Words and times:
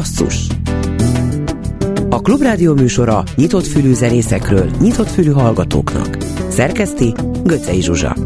Basszus 0.00 0.46
A 2.10 2.20
Klubrádió 2.20 2.74
műsora 2.74 3.22
nyitott 3.36 3.66
fülű 3.66 3.94
zenészekről, 3.94 4.70
nyitott 4.80 5.10
fülű 5.10 5.30
hallgatóknak. 5.30 6.16
Szerkeszti 6.48 7.14
Göcej 7.44 7.80
Zsuzsa 7.80 8.16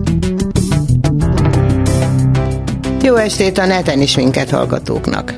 Jó 3.02 3.14
estét 3.14 3.58
a 3.58 3.66
neten 3.66 4.00
is 4.00 4.16
minket 4.16 4.50
hallgatóknak! 4.50 5.34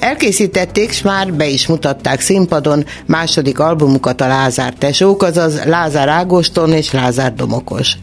Elkészítették, 0.00 0.92
s 0.92 1.02
már 1.02 1.32
be 1.32 1.48
is 1.48 1.66
mutatták 1.66 2.20
színpadon 2.20 2.84
második 3.06 3.58
albumukat 3.58 4.20
a 4.20 4.26
Lázár 4.26 4.74
tesók, 4.74 5.22
azaz 5.22 5.64
Lázár 5.64 6.08
Ágoston 6.08 6.72
és 6.72 6.92
Lázár 6.92 7.34
Domokos. 7.34 7.96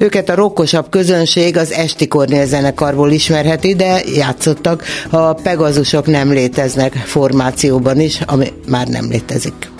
Őket 0.00 0.28
a 0.28 0.34
rokkosabb 0.34 0.90
közönség 0.90 1.56
az 1.56 1.72
Esti 1.72 2.08
Kornél 2.08 2.46
zenekarból 2.46 3.10
ismerheti, 3.10 3.74
de 3.74 4.00
játszottak, 4.14 4.84
a 5.10 5.32
Pegazusok 5.32 6.06
nem 6.06 6.32
léteznek 6.32 6.92
formációban 6.94 8.00
is, 8.00 8.20
ami 8.26 8.52
már 8.68 8.86
nem 8.86 9.08
létezik. 9.10 9.70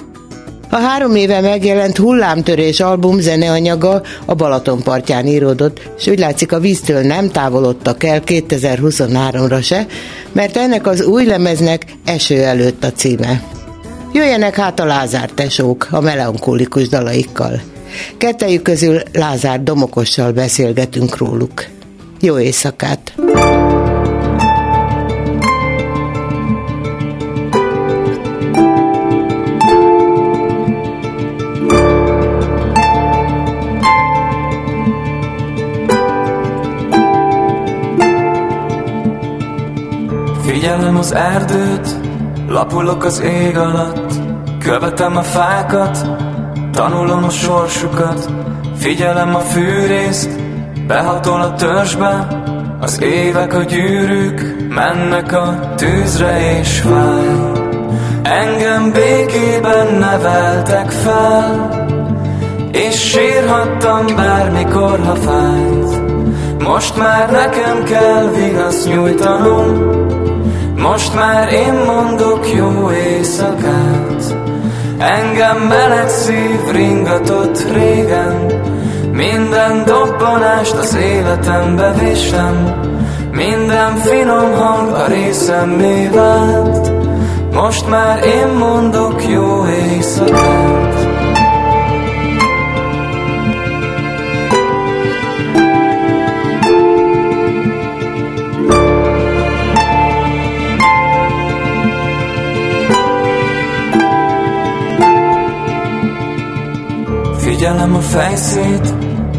A 0.70 0.76
három 0.76 1.14
éve 1.14 1.40
megjelent 1.40 1.96
hullámtörés 1.96 2.80
album 2.80 3.20
zeneanyaga 3.20 4.02
a 4.24 4.34
Balaton 4.34 4.82
partján 4.82 5.26
íródott, 5.26 5.80
és 5.98 6.06
úgy 6.06 6.18
látszik 6.18 6.52
a 6.52 6.60
víztől 6.60 7.02
nem 7.02 7.30
távolodtak 7.30 8.04
el 8.04 8.22
2023-ra 8.26 9.64
se, 9.64 9.86
mert 10.32 10.56
ennek 10.56 10.86
az 10.86 11.04
új 11.04 11.24
lemeznek 11.24 11.84
eső 12.04 12.42
előtt 12.42 12.84
a 12.84 12.92
címe. 12.92 13.42
Jöjjenek 14.12 14.56
hát 14.56 14.80
a 14.80 14.84
Lázár 14.84 15.30
tesók 15.30 15.88
a 15.90 16.00
melankolikus 16.00 16.88
dalaikkal. 16.88 17.60
Kettejük 18.16 18.62
közül 18.62 19.00
Lázár 19.12 19.62
Domokossal 19.62 20.32
beszélgetünk 20.32 21.16
róluk. 21.16 21.66
Jó 22.20 22.38
éjszakát! 22.38 23.14
Figyelem 40.42 40.96
az 40.96 41.12
erdőt, 41.12 41.94
lapulok 42.48 43.04
az 43.04 43.20
ég 43.20 43.56
alatt, 43.56 44.12
követem 44.58 45.16
a 45.16 45.22
fákat, 45.22 46.06
Tanulom 46.72 47.24
a 47.24 47.30
sorsukat, 47.30 48.30
figyelem 48.76 49.34
a 49.34 49.38
fűrészt, 49.38 50.30
behatol 50.86 51.40
a 51.40 51.54
törzsbe, 51.54 52.26
az 52.80 53.02
évek 53.02 53.54
a 53.54 53.62
gyűrűk, 53.62 54.68
mennek 54.68 55.32
a 55.32 55.74
tűzre 55.76 56.58
és 56.58 56.80
fáj. 56.80 57.58
Engem 58.22 58.92
békében 58.92 59.94
neveltek 59.94 60.90
fel, 60.90 61.68
és 62.72 63.08
sírhattam 63.08 64.06
bármikor, 64.16 65.00
ha 65.04 65.14
fájt. 65.14 66.00
Most 66.58 66.96
már 66.96 67.30
nekem 67.30 67.84
kell 67.84 68.28
vigasz 68.28 68.86
nyújtanom, 68.86 69.98
most 70.76 71.14
már 71.14 71.52
én 71.52 71.74
mondok 71.86 72.52
jó 72.54 72.90
éjszakát. 72.90 74.49
Engem 75.00 75.56
meleg 75.56 76.08
szív 76.08 76.70
ringatott 76.72 77.72
régen. 77.72 78.46
Minden 79.12 79.84
dobbanást 79.84 80.74
az 80.74 80.94
életembe 80.94 81.92
vésem 81.92 82.80
Minden 83.32 83.96
finom 83.96 84.52
hang 84.52 84.92
a 84.92 85.06
részemmé 85.06 86.08
vált. 86.14 86.90
Most 87.52 87.88
már 87.88 88.24
én 88.24 88.48
mondok 88.58 89.28
jó 89.28 89.66
éjszakát 89.66 90.89
Figyelem 107.60 107.94
a 107.94 108.00
fejszét, 108.00 108.94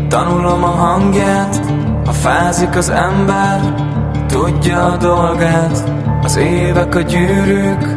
tanulom 0.10 0.64
a 0.64 0.68
hangját 0.68 1.60
A 2.06 2.12
fázik 2.12 2.76
az 2.76 2.90
ember, 2.90 3.74
tudja 4.28 4.86
a 4.86 4.98
dolgát. 4.98 5.84
Az 6.24 6.36
évek 6.38 6.96
a 6.96 7.02
gyűrűk, 7.02 7.94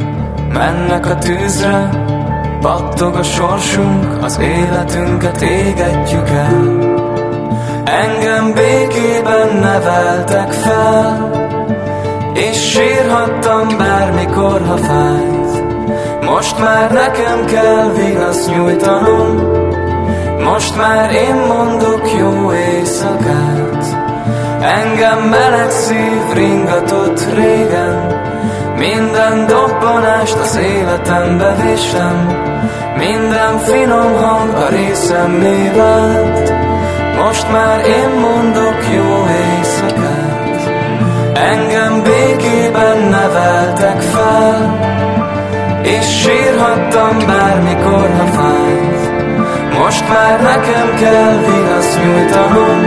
mennek 0.53 1.07
a 1.07 1.15
tűzre 1.15 1.89
Pattog 2.61 3.15
a 3.15 3.23
sorsunk, 3.23 4.23
az 4.23 4.39
életünket 4.39 5.43
égetjük 5.43 6.29
el. 6.29 6.79
Engem 7.85 8.53
békében 8.53 9.57
neveltek 9.57 10.53
fel 10.53 11.31
És 12.35 12.71
sírhattam 12.71 13.69
bármikor, 13.79 14.63
ha 14.67 14.77
fájt. 14.77 15.63
Most 16.21 16.59
már 16.59 16.93
nekem 16.93 17.45
kell 17.45 17.93
vigasz 17.93 18.49
nyújtanom 18.49 19.64
most 20.45 20.77
már 20.77 21.13
én 21.13 21.35
mondok 21.35 22.11
jó 22.19 22.53
éjszakát. 22.53 23.85
Engem 24.61 25.19
meleg 25.19 25.71
szív 25.71 26.33
ringatott 26.35 27.35
régen. 27.35 28.23
Minden 28.77 29.47
dobbanást 29.47 30.35
az 30.35 30.57
életembe 30.57 31.55
vésem 31.63 32.27
Minden 32.97 33.59
finom 33.59 34.15
hang 34.15 34.55
a 34.55 34.69
részemmé 34.69 35.71
vált 35.77 36.53
Most 37.17 37.53
már 37.53 37.87
én 37.87 38.21
mondok 38.21 38.79
jó 38.95 39.27
éjszakát. 39.29 40.71
Engem 41.35 42.03
békében 42.03 42.99
neveltek 42.99 44.01
fel. 44.01 44.79
És 45.83 46.21
sírhattam 46.23 47.19
bármikor, 47.27 48.04
most 49.95 50.09
már 50.09 50.41
nekem 50.41 50.95
kell 50.95 51.37
vigasz 51.47 51.99
nyújtanom. 51.99 52.81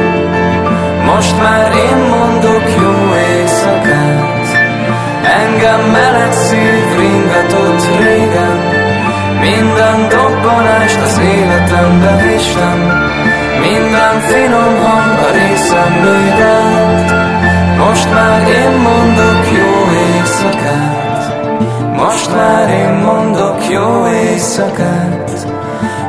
Most 1.05 1.41
már 1.41 1.71
én 1.75 1.97
mondok 1.97 2.63
jó 2.81 3.15
éjszakát. 3.15 4.47
Engem 5.43 5.81
meleg 5.91 6.31
szív 6.31 6.85
ringatott 6.99 7.83
régen. 7.99 8.57
Minden 9.39 10.09
dobbanást 10.09 11.01
az 11.01 11.19
életembe 11.35 12.15
vésem. 12.23 12.79
Minden 13.59 14.19
finom 14.19 14.73
hang 14.83 15.19
a 15.27 15.31
részem 15.31 15.93
vált 16.39 17.11
Most 17.77 18.11
már 18.13 18.47
én 18.47 18.77
mondok 18.87 19.41
jó 19.57 19.71
éjszakát. 20.07 21.35
Most 21.95 22.35
már 22.35 22.69
én 22.69 22.93
mondok 22.93 23.69
jó 23.69 24.07
éjszakát 24.07 25.56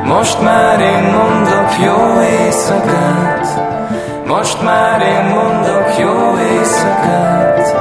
most 0.09 0.41
már 0.43 0.81
én 0.81 1.03
mondok 1.03 1.79
jó 1.85 2.21
éjszakát. 2.21 3.47
Most 4.27 4.63
már 4.63 5.01
én 5.01 5.25
mondok 5.25 5.99
jó 5.99 6.39
éjszakát. 6.39 7.75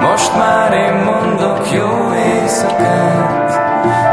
Most 0.00 0.36
már 0.36 0.72
én 0.72 0.94
mondok 0.94 1.72
jó 1.72 2.14
éjszakát. 2.14 3.60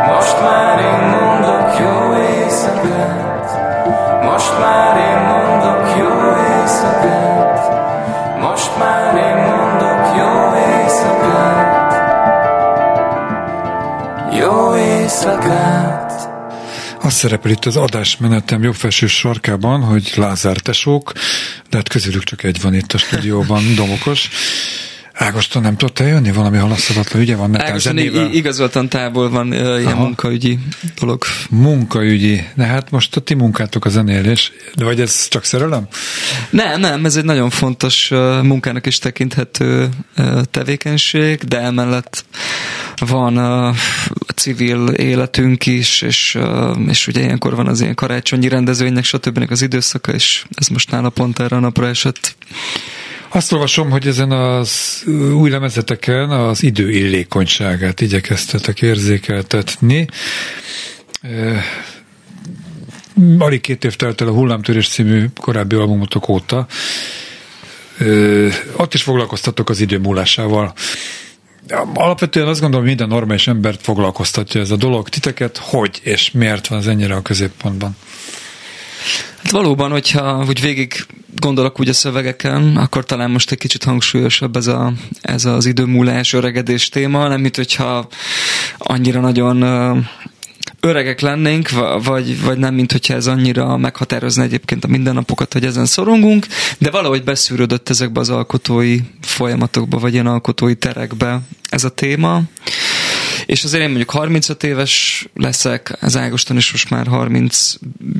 Most 0.07 0.41
már 0.41 0.79
én 0.79 1.07
mondok 1.09 1.79
jó 1.79 2.16
éjszakát. 2.16 3.50
Most 4.23 4.59
már 4.59 4.97
én 4.97 5.22
mondok 5.31 5.97
jó 5.97 6.35
éjszakát. 6.53 7.59
Most 8.41 8.78
már 8.79 9.16
én 9.16 9.38
mondok 9.51 10.03
jó 10.17 10.56
éjszakát. 10.56 11.91
Jó 14.31 14.76
éjszakát 14.76 15.91
az 17.11 17.17
szerepel 17.17 17.52
itt 17.52 17.66
az 17.66 17.75
adásmenetem 17.75 18.63
jobb 18.63 18.75
felső 18.75 19.08
sarkában, 19.08 19.81
hogy 19.81 20.11
Lázár 20.16 20.58
tesók, 20.58 21.11
de 21.69 21.78
hát 21.78 21.90
közülük 21.90 22.23
csak 22.23 22.43
egy 22.43 22.61
van 22.61 22.73
itt 22.73 22.93
a 22.93 22.97
stúdióban, 22.97 23.75
Domokos. 23.75 24.29
Ágoston 25.22 25.62
nem 25.62 25.78
tudta 25.78 26.03
jönni? 26.03 26.32
Valami 26.32 26.58
halaszthatatlan 26.58 27.22
ügye 27.22 27.35
van 27.35 27.50
netán 27.50 27.68
Ágoston 27.68 27.97
igazoltan 28.34 28.90
távol 28.90 29.29
van 29.29 29.47
uh, 29.47 29.56
ilyen 29.56 29.85
Aha. 29.85 30.03
munkaügyi 30.03 30.59
dolog. 31.00 31.23
Munkaügyi. 31.50 32.47
De 32.53 32.64
hát 32.64 32.91
most 32.91 33.16
a 33.16 33.20
ti 33.20 33.34
munkátok 33.34 33.85
a 33.85 33.90
zenélés. 33.90 34.52
De 34.76 34.84
vagy 34.84 35.02
ez 35.02 35.28
csak 35.28 35.44
szerelem? 35.44 35.88
Nem, 36.50 36.79
nem, 36.79 37.06
ez 37.06 37.16
egy 37.16 37.23
nagyon 37.23 37.50
fontos 37.50 38.12
uh, 38.12 38.44
munkának 38.44 38.85
is 38.85 38.97
tekinthető 38.97 39.90
uh, 40.18 40.41
tevékenység, 40.52 41.44
de 41.44 41.59
emellett 41.59 42.26
van 43.06 43.38
uh, 43.38 43.76
civil 44.35 44.88
életünk 44.88 45.66
is, 45.66 46.02
és, 46.02 46.38
és 46.88 47.08
ugye 47.08 47.22
ilyenkor 47.22 47.56
van 47.56 47.67
az 47.67 47.82
ilyen 47.82 47.96
karácsonyi 47.96 48.47
rendezvénynek, 48.47 49.03
stb. 49.03 49.46
az 49.50 49.62
időszaka, 49.62 50.12
és 50.12 50.46
ez 50.53 50.67
most 50.67 50.91
nála 50.91 51.09
pont 51.09 51.40
erre 51.40 51.56
a 51.56 51.59
napra 51.59 51.88
esett. 51.88 52.35
Azt 53.33 53.51
olvasom, 53.51 53.89
hogy 53.89 54.07
ezen 54.07 54.31
az 54.31 55.03
új 55.33 55.49
lemezeteken 55.49 56.29
az 56.29 56.63
idő 56.63 56.89
illékonyságát 56.89 58.01
igyekeztetek 58.01 58.81
érzékeltetni. 58.81 60.07
Alig 63.37 63.61
két 63.61 63.83
év 63.83 63.95
telt 63.95 64.22
el 64.22 64.28
a 64.28 64.31
Hullámtörés 64.31 64.89
című 64.89 65.25
korábbi 65.41 65.75
albumotok 65.75 66.29
óta. 66.29 66.67
Ott 68.75 68.93
is 68.93 69.03
foglalkoztatok 69.03 69.69
az 69.69 69.79
idő 69.79 69.97
múlásával. 69.97 70.73
Alapvetően 71.93 72.47
azt 72.47 72.61
gondolom, 72.61 72.85
minden 72.85 73.07
normális 73.07 73.47
embert 73.47 73.81
foglalkoztatja 73.81 74.61
ez 74.61 74.72
a 74.72 74.75
dolog. 74.75 75.09
Titeket 75.09 75.57
hogy 75.57 75.99
és 76.03 76.31
miért 76.31 76.67
van 76.67 76.79
ez 76.79 76.87
ennyire 76.87 77.16
a 77.16 77.22
középpontban? 77.22 77.95
Hát 79.44 79.52
valóban, 79.52 79.92
hogyha 79.92 80.46
úgy 80.48 80.62
végig 80.62 80.94
gondolok 81.40 81.80
úgy 81.80 81.90
a 81.90 81.94
szövegeken, 81.94 82.78
akkor 82.78 83.06
talán 83.06 83.32
most 83.32 83.52
egy 83.52 83.58
kicsit 83.58 83.84
hangsúlyosabb 83.84 84.56
ez, 84.56 84.68
a, 84.68 84.94
ez 85.22 85.46
az 85.46 85.66
időmúlás, 85.66 86.34
öregedés 86.34 86.90
téma, 86.90 87.28
nem 87.28 87.42
mint 87.42 87.56
hogyha 87.56 88.08
annyira 88.78 89.20
nagyon 89.20 89.64
öregek 90.80 91.20
lennénk, 91.20 91.70
vagy, 92.03 92.44
vagy 92.44 92.58
nem, 92.58 92.74
mint 92.74 92.92
hogyha 92.92 93.14
ez 93.14 93.28
annyira 93.28 93.78
meghatározna 93.78 94.44
egyébként 94.44 94.84
a 94.84 94.88
mindennapokat, 94.88 95.53
hogy 95.53 95.66
ezen 95.66 95.86
szorongunk, 95.86 96.48
de 96.78 96.90
valahogy 96.90 97.24
beszűrődött 97.24 97.90
ezekbe 97.90 98.20
az 98.20 98.30
alkotói 98.30 99.00
folyamatokba, 99.22 100.00
vagy 100.00 100.14
ilyen 100.14 100.28
alkotói 100.28 100.76
terekbe 100.76 101.40
ez 101.70 101.84
a 101.84 101.90
téma. 101.90 102.42
És 103.52 103.64
azért 103.64 103.82
én 103.82 103.88
mondjuk 103.88 104.09
35 104.09 104.64
éves 104.64 105.26
leszek, 105.34 105.98
az 106.02 106.18
Ágoston 106.18 106.58
is 106.58 106.72
most 106.72 106.90
már 106.90 107.08
30, 107.08 107.74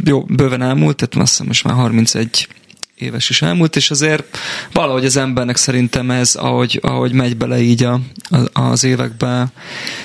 jó, 0.06 0.22
bőven 0.22 0.62
elmúlt, 0.62 0.95
tehát 0.95 1.16
azt 1.16 1.31
hiszem 1.31 1.48
most 1.48 1.63
már 1.63 1.74
31 1.74 2.48
éves 2.95 3.30
is 3.30 3.42
elmúlt, 3.42 3.75
és 3.75 3.92
azért 3.92 4.38
valahogy 4.72 5.06
az 5.06 5.18
embernek 5.18 5.56
szerintem 5.56 6.12
ez, 6.12 6.36
ahogy, 6.36 6.80
ahogy 6.81 7.12
megy 7.12 7.38
bele 7.38 7.60
így 7.60 7.83
a, 7.83 8.00
az 8.54 8.83
évekbe, 8.83 9.51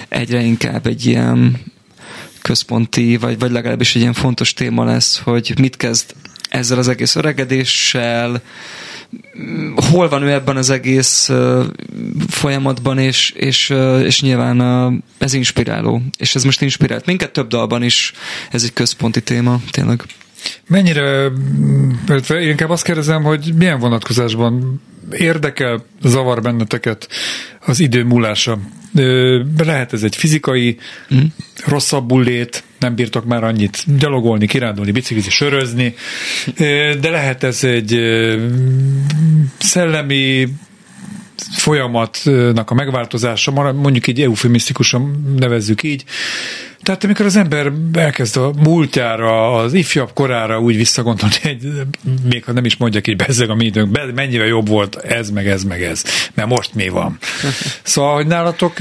egyre 0.08 0.40
inkább 0.40 0.86
egy 0.86 1.06
ilyen 1.06 1.62
központi, 2.42 3.16
vagy, 3.16 3.38
vagy 3.38 3.50
legalábbis 3.50 3.94
egy 3.94 4.00
ilyen 4.00 4.12
fontos 4.12 4.52
téma 4.52 4.84
lesz, 4.84 5.18
hogy 5.18 5.54
mit 5.58 5.76
kezd 5.76 6.14
ezzel 6.48 6.78
az 6.78 6.88
egész 6.88 7.16
öregedéssel, 7.16 8.42
hol 9.90 10.08
van 10.08 10.22
ő 10.22 10.32
ebben 10.32 10.56
az 10.56 10.70
egész 10.70 11.30
folyamatban, 12.28 12.98
és, 12.98 13.30
és, 13.30 13.74
és 14.02 14.22
nyilván 14.22 15.04
ez 15.18 15.32
inspiráló. 15.32 16.02
És 16.18 16.34
ez 16.34 16.44
most 16.44 16.62
inspirált 16.62 17.06
minket 17.06 17.32
több 17.32 17.48
dalban 17.48 17.82
is, 17.82 18.12
ez 18.50 18.62
egy 18.62 18.72
központi 18.72 19.22
téma, 19.22 19.60
tényleg. 19.70 20.02
Mennyire, 20.66 21.30
inkább 22.28 22.70
azt 22.70 22.84
kérdezem, 22.84 23.22
hogy 23.22 23.52
milyen 23.54 23.78
vonatkozásban 23.78 24.80
érdekel, 25.10 25.84
zavar 26.02 26.42
benneteket 26.42 27.08
az 27.60 27.80
idő 27.80 28.04
múlása? 28.04 28.58
Lehet 29.58 29.92
ez 29.92 30.02
egy 30.02 30.16
fizikai, 30.16 30.76
mm. 31.14 31.24
rosszabbul 31.64 32.22
lét, 32.22 32.62
nem 32.78 32.94
bírtok 32.94 33.24
már 33.24 33.44
annyit 33.44 33.98
gyalogolni, 33.98 34.46
kirándulni, 34.46 34.90
biciklizni, 34.90 35.30
sörözni, 35.30 35.94
de 37.00 37.10
lehet 37.10 37.42
ez 37.42 37.64
egy 37.64 38.00
szellemi 39.58 40.48
folyamatnak 41.56 42.70
a 42.70 42.74
megváltozása, 42.74 43.72
mondjuk 43.72 44.06
így 44.06 44.20
eufemisztikusan 44.20 45.34
nevezzük 45.38 45.82
így, 45.82 46.04
tehát 46.86 47.04
amikor 47.04 47.26
az 47.26 47.36
ember 47.36 47.72
elkezd 47.92 48.36
a 48.36 48.52
múltjára, 48.62 49.54
az 49.54 49.72
ifjabb 49.72 50.10
korára 50.14 50.60
úgy 50.60 50.76
visszagondolni, 50.76 51.34
hogy 51.42 51.58
még 52.30 52.44
ha 52.44 52.52
nem 52.52 52.64
is 52.64 52.76
mondjak 52.76 53.06
így 53.06 53.16
bezzeg 53.16 53.50
a 53.50 53.54
mi 53.54 53.64
időnk, 53.64 54.12
mennyivel 54.14 54.46
jobb 54.46 54.68
volt 54.68 54.96
ez, 54.96 55.30
meg 55.30 55.48
ez, 55.48 55.62
meg 55.62 55.82
ez, 55.82 56.04
mert 56.34 56.48
most 56.48 56.74
mi 56.74 56.88
van. 56.88 57.18
Szóval, 57.82 58.14
hogy 58.14 58.26
nálatok, 58.26 58.78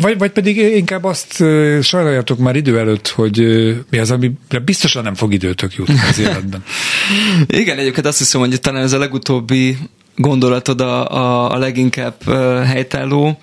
vagy, 0.00 0.18
vagy 0.18 0.30
pedig 0.30 0.56
inkább 0.56 1.04
azt 1.04 1.32
sajnáljátok 1.82 2.38
már 2.38 2.56
idő 2.56 2.78
előtt, 2.78 3.08
hogy 3.08 3.38
mi 3.90 3.98
az, 3.98 4.10
ami 4.10 4.32
biztosan 4.64 5.02
nem 5.02 5.14
fog 5.14 5.32
időtök 5.32 5.74
jutni 5.74 6.00
az 6.10 6.18
életben. 6.28 6.64
Igen, 7.46 7.78
egyébként 7.78 8.06
azt 8.06 8.18
hiszem, 8.18 8.40
hogy 8.40 8.60
talán 8.60 8.82
ez 8.82 8.92
a 8.92 8.98
legutóbbi 8.98 9.76
gondolatod 10.20 10.80
a, 10.80 11.08
a, 11.10 11.52
a 11.52 11.58
leginkább 11.58 12.14
helytálló, 12.64 13.38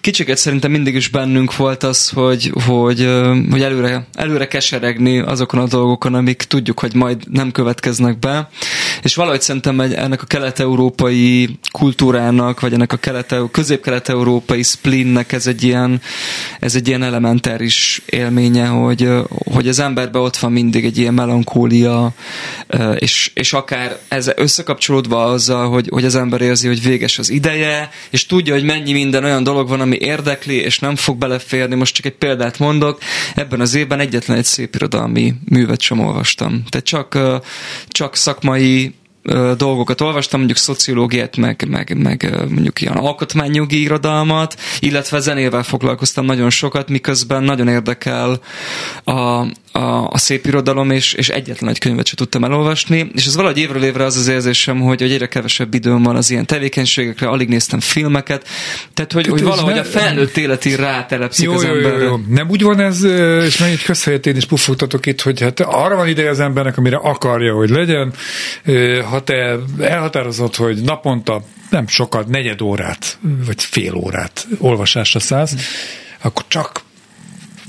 Kicsiket 0.00 0.36
szerintem 0.36 0.70
mindig 0.70 0.94
is 0.94 1.08
bennünk 1.08 1.56
volt 1.56 1.82
az, 1.82 2.08
hogy, 2.08 2.52
hogy, 2.64 3.10
hogy 3.50 3.62
előre, 3.62 4.06
előre 4.14 4.46
keseregni 4.46 5.18
azokon 5.18 5.60
a 5.60 5.66
dolgokon, 5.66 6.14
amik 6.14 6.42
tudjuk, 6.42 6.80
hogy 6.80 6.94
majd 6.94 7.30
nem 7.30 7.52
következnek 7.52 8.18
be. 8.18 8.48
És 9.02 9.14
valahogy 9.14 9.40
szerintem 9.40 9.80
ennek 9.80 10.22
a 10.22 10.26
kelet-európai 10.26 11.58
kultúrának, 11.72 12.60
vagy 12.60 12.72
ennek 12.72 12.92
a 12.92 12.96
kelet 12.96 13.34
közép-kelet-európai 13.50 14.62
splinnek 14.62 15.32
ez 15.32 15.46
egy 15.46 15.62
ilyen, 15.62 16.00
ez 16.60 16.74
egy 16.74 16.88
ilyen 16.88 17.02
elementáris 17.02 18.02
élménye, 18.06 18.66
hogy, 18.66 19.08
hogy 19.28 19.68
az 19.68 19.78
emberben 19.78 20.22
ott 20.22 20.36
van 20.36 20.52
mindig 20.52 20.84
egy 20.84 20.98
ilyen 20.98 21.14
melankólia, 21.14 22.12
és, 22.98 23.30
és 23.34 23.52
akár 23.52 23.98
ez 24.08 24.30
összekapcsolódva 24.36 25.24
azzal, 25.24 25.68
hogy, 25.68 25.86
hogy 25.90 26.04
az 26.04 26.14
ember 26.14 26.40
érzi, 26.40 26.66
hogy 26.66 26.82
véges 26.82 27.18
az 27.18 27.30
ideje, 27.30 27.90
és 28.10 28.26
tudja, 28.26 28.54
hogy 28.54 28.64
mennyi 28.64 28.92
minden 28.92 29.24
olyan 29.24 29.42
dolog 29.42 29.68
van, 29.68 29.80
ami 29.88 29.96
érdekli, 30.00 30.54
és 30.54 30.78
nem 30.78 30.96
fog 30.96 31.16
beleférni. 31.16 31.74
Most 31.74 31.94
csak 31.94 32.06
egy 32.06 32.16
példát 32.16 32.58
mondok. 32.58 32.98
Ebben 33.34 33.60
az 33.60 33.74
évben 33.74 34.00
egyetlen 34.00 34.36
egy 34.36 34.44
szép 34.44 34.74
irodalmi 34.74 35.34
művet 35.44 35.80
sem 35.80 35.98
olvastam. 35.98 36.62
Tehát 36.68 36.86
csak, 36.86 37.18
csak 37.88 38.16
szakmai 38.16 38.94
dolgokat 39.56 40.00
olvastam, 40.00 40.38
mondjuk 40.38 40.58
szociológiát, 40.60 41.36
meg, 41.36 41.64
meg, 41.68 41.96
meg 42.02 42.34
mondjuk 42.48 42.80
ilyen 42.80 42.96
alkotmányjogi 42.96 43.80
irodalmat, 43.80 44.60
illetve 44.80 45.20
zenével 45.20 45.62
foglalkoztam 45.62 46.24
nagyon 46.24 46.50
sokat, 46.50 46.88
miközben 46.88 47.42
nagyon 47.42 47.68
érdekel 47.68 48.40
a, 49.04 49.46
a, 49.72 50.08
a 50.08 50.18
szép 50.18 50.46
irodalom, 50.46 50.90
és, 50.90 51.12
és 51.12 51.28
egyetlen 51.28 51.70
egy 51.70 51.78
könyvet 51.78 52.06
sem 52.06 52.16
tudtam 52.16 52.44
elolvasni, 52.44 53.10
és 53.14 53.26
ez 53.26 53.34
valahogy 53.34 53.58
évről 53.58 53.84
évre 53.84 54.04
az 54.04 54.16
az 54.16 54.28
érzésem, 54.28 54.80
hogy, 54.80 55.00
hogy 55.00 55.12
egyre 55.12 55.26
kevesebb 55.26 55.74
időm 55.74 56.02
van 56.02 56.16
az 56.16 56.30
ilyen 56.30 56.46
tevékenységekre, 56.46 57.28
alig 57.28 57.48
néztem 57.48 57.80
filmeket, 57.80 58.48
tehát 58.94 59.12
hogy, 59.12 59.26
hogy 59.26 59.42
valahogy 59.42 59.74
ne... 59.74 59.80
a 59.80 59.84
felnőtt 59.84 60.36
életi 60.36 60.74
rátelepszik 60.74 61.44
jó, 61.44 61.52
az 61.52 61.64
jó, 61.64 61.68
emberre. 61.68 62.02
Jó, 62.02 62.08
jó. 62.08 62.20
Nem 62.28 62.48
úgy 62.50 62.62
van 62.62 62.80
ez, 62.80 63.02
és 63.44 63.58
meg 63.58 63.70
egy 63.70 63.82
közhelyet 63.82 64.26
én 64.26 64.36
is 64.36 64.44
pufogtatok 64.44 65.06
itt, 65.06 65.20
hogy 65.20 65.40
hát 65.40 65.60
arra 65.60 65.96
van 65.96 66.08
ideje 66.08 66.30
az 66.30 66.40
embernek, 66.40 66.76
amire 66.76 66.96
akarja, 66.96 67.54
hogy 67.54 67.70
legyen, 67.70 68.12
ha 69.10 69.22
te 69.22 69.58
elhatározod, 69.80 70.54
hogy 70.54 70.82
naponta 70.82 71.42
nem 71.70 71.86
sokat, 71.86 72.28
negyed 72.28 72.60
órát, 72.60 73.18
vagy 73.46 73.62
fél 73.62 73.94
órát 73.94 74.46
olvasásra 74.58 75.20
szállsz, 75.20 75.54
akkor 76.22 76.44
csak 76.48 76.86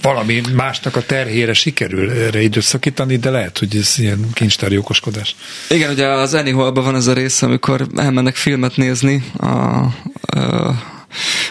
valami 0.01 0.41
másnak 0.55 0.95
a 0.95 1.01
terhére 1.01 1.53
sikerül 1.53 2.11
erre 2.11 2.41
időszakítani, 2.41 3.17
de 3.17 3.29
lehet, 3.29 3.57
hogy 3.57 3.75
ez 3.75 3.93
ilyen 3.97 4.29
kincstári 4.33 4.77
okoskodás. 4.77 5.35
Igen, 5.69 5.91
ugye 5.91 6.07
az 6.07 6.33
Annie 6.33 6.53
van 6.53 6.95
ez 6.95 7.07
a 7.07 7.13
rész, 7.13 7.41
amikor 7.41 7.87
elmennek 7.95 8.35
filmet 8.35 8.77
nézni 8.77 9.23
a, 9.37 9.47
a 9.47 10.98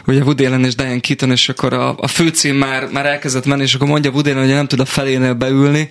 ugye 0.07 0.23
Woody 0.23 0.45
Allen 0.45 0.65
és 0.65 0.75
Diane 0.75 1.01
Keaton, 1.01 1.31
és 1.31 1.49
akkor 1.49 1.73
a, 1.73 1.95
a 1.99 2.07
főcím 2.07 2.57
már, 2.57 2.89
már 2.93 3.07
elkezdett 3.07 3.47
menni, 3.47 3.63
és 3.63 3.75
akkor 3.75 3.87
mondja 3.87 4.11
Woody 4.11 4.31
Allen, 4.31 4.45
hogy 4.45 4.55
nem 4.55 4.67
tud 4.67 4.81
a 4.81 4.85
felénél 4.85 5.35
beülni, 5.35 5.91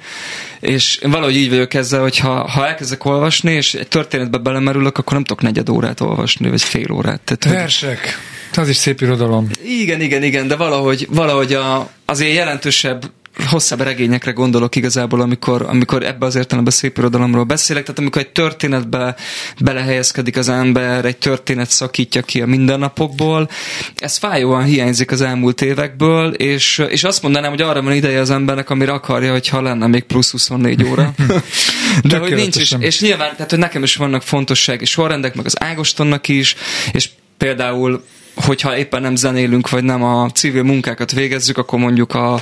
és 0.60 0.96
én 0.96 1.12
valahogy 1.12 1.36
így 1.36 1.50
vagyok 1.50 1.74
ezzel, 1.74 2.02
hogy 2.02 2.18
ha, 2.18 2.48
ha 2.50 2.68
elkezdek 2.68 3.06
olvasni, 3.06 3.52
és 3.52 3.74
egy 3.74 3.88
történetbe 3.88 4.38
belemerülök, 4.38 4.98
akkor 4.98 5.14
nem 5.14 5.24
tudok 5.24 5.44
negyed 5.44 5.70
órát 5.70 6.02
olvasni, 6.02 6.50
vagy 6.50 6.62
fél 6.62 6.92
órát. 6.92 7.22
Tehát, 7.22 7.58
Versek. 7.58 8.00
Hogy... 8.00 8.64
Az 8.64 8.70
is 8.70 8.76
szép 8.76 9.02
irodalom. 9.02 9.50
Igen, 9.64 10.02
igen, 10.02 10.24
igen, 10.24 10.48
de 10.48 10.56
valahogy, 10.56 11.08
valahogy 11.10 11.54
a, 11.54 11.90
azért 12.06 12.34
jelentősebb 12.34 13.12
hosszabb 13.46 13.82
regényekre 13.82 14.32
gondolok 14.32 14.76
igazából, 14.76 15.22
amikor, 15.22 15.66
amikor 15.70 16.04
ebbe 16.04 16.26
az 16.26 16.36
értelemben 16.36 16.74
szép 16.74 16.98
irodalomról 16.98 17.44
beszélek, 17.44 17.84
tehát 17.84 18.00
amikor 18.00 18.22
egy 18.22 18.30
történetbe 18.30 19.16
belehelyezkedik 19.60 20.38
az 20.38 20.50
ember, 20.50 21.06
egy 21.06 21.18
történet 21.18 21.70
szakítja 21.70 22.22
ki 22.22 22.42
a 22.42 22.46
mindennapokból, 22.46 23.50
ez 23.96 24.18
fájóan 24.18 24.64
hiányzik 24.64 25.12
az 25.12 25.22
elmúlt 25.22 25.62
évekből, 25.62 26.34
és, 26.34 26.84
és 26.90 27.04
azt 27.04 27.22
mondanám, 27.22 27.50
hogy 27.50 27.62
arra 27.62 27.82
van 27.82 27.94
ideje 27.94 28.20
az 28.20 28.30
embernek, 28.30 28.70
amire 28.70 28.92
akarja, 28.92 29.32
hogyha 29.32 29.62
lenne 29.62 29.88
még 29.88 30.04
plusz 30.04 30.32
24 30.32 30.84
óra. 30.84 31.14
De 32.04 32.18
hogy 32.18 32.34
nincs 32.34 32.56
is, 32.56 32.76
és 32.80 33.02
nyilván, 33.02 33.32
tehát 33.32 33.50
hogy 33.50 33.60
nekem 33.60 33.84
is 33.84 33.96
vannak 33.96 34.22
fontossági 34.22 34.86
sorrendek, 34.86 35.36
meg 35.36 35.46
az 35.46 35.62
Ágostonnak 35.62 36.28
is, 36.28 36.56
és 36.92 37.10
például 37.38 38.04
hogyha 38.46 38.78
éppen 38.78 39.02
nem 39.02 39.16
zenélünk, 39.16 39.70
vagy 39.70 39.84
nem 39.84 40.04
a 40.04 40.30
civil 40.30 40.64
munkákat 40.64 41.12
végezzük, 41.12 41.58
akkor 41.58 41.80
mondjuk 41.80 42.14
a 42.14 42.42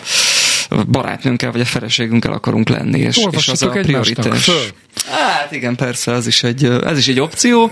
barátnőnkkel 0.88 1.52
vagy 1.52 1.62
a 1.62 1.66
feleségünkkel 1.66 2.34
akarunk 2.34 2.70
lenni, 2.70 3.00
és, 3.00 3.28
és 3.32 3.48
az 3.48 3.64
a 3.64 3.70
prioritás. 3.70 4.50
Hát 5.10 5.52
igen, 5.52 5.76
persze, 5.76 6.12
az 6.12 6.28
is 6.28 6.44
egy, 6.44 6.66
ez 6.66 6.98
is 6.98 7.08
egy 7.08 7.20
opció. 7.20 7.72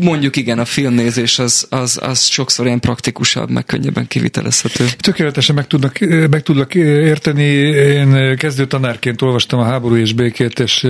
Mondjuk 0.00 0.36
igen, 0.36 0.58
a 0.58 0.64
filmnézés 0.64 1.38
az, 1.38 1.66
az, 1.70 1.98
az 2.02 2.24
sokszor 2.24 2.66
ilyen 2.66 2.80
praktikusabb, 2.80 3.50
meg 3.50 3.64
könnyebben 3.64 4.06
kivitelezhető. 4.06 4.86
Tökéletesen 4.98 5.54
meg, 5.54 5.66
tudnak, 5.66 5.98
meg 6.30 6.42
tudlak 6.42 6.74
érteni. 6.74 7.42
Én 7.42 8.36
kezdő 8.36 8.66
tanárként 8.66 9.22
olvastam 9.22 9.60
a 9.60 9.64
háború 9.64 9.96
és 9.96 10.12
békét, 10.12 10.58
és 10.58 10.86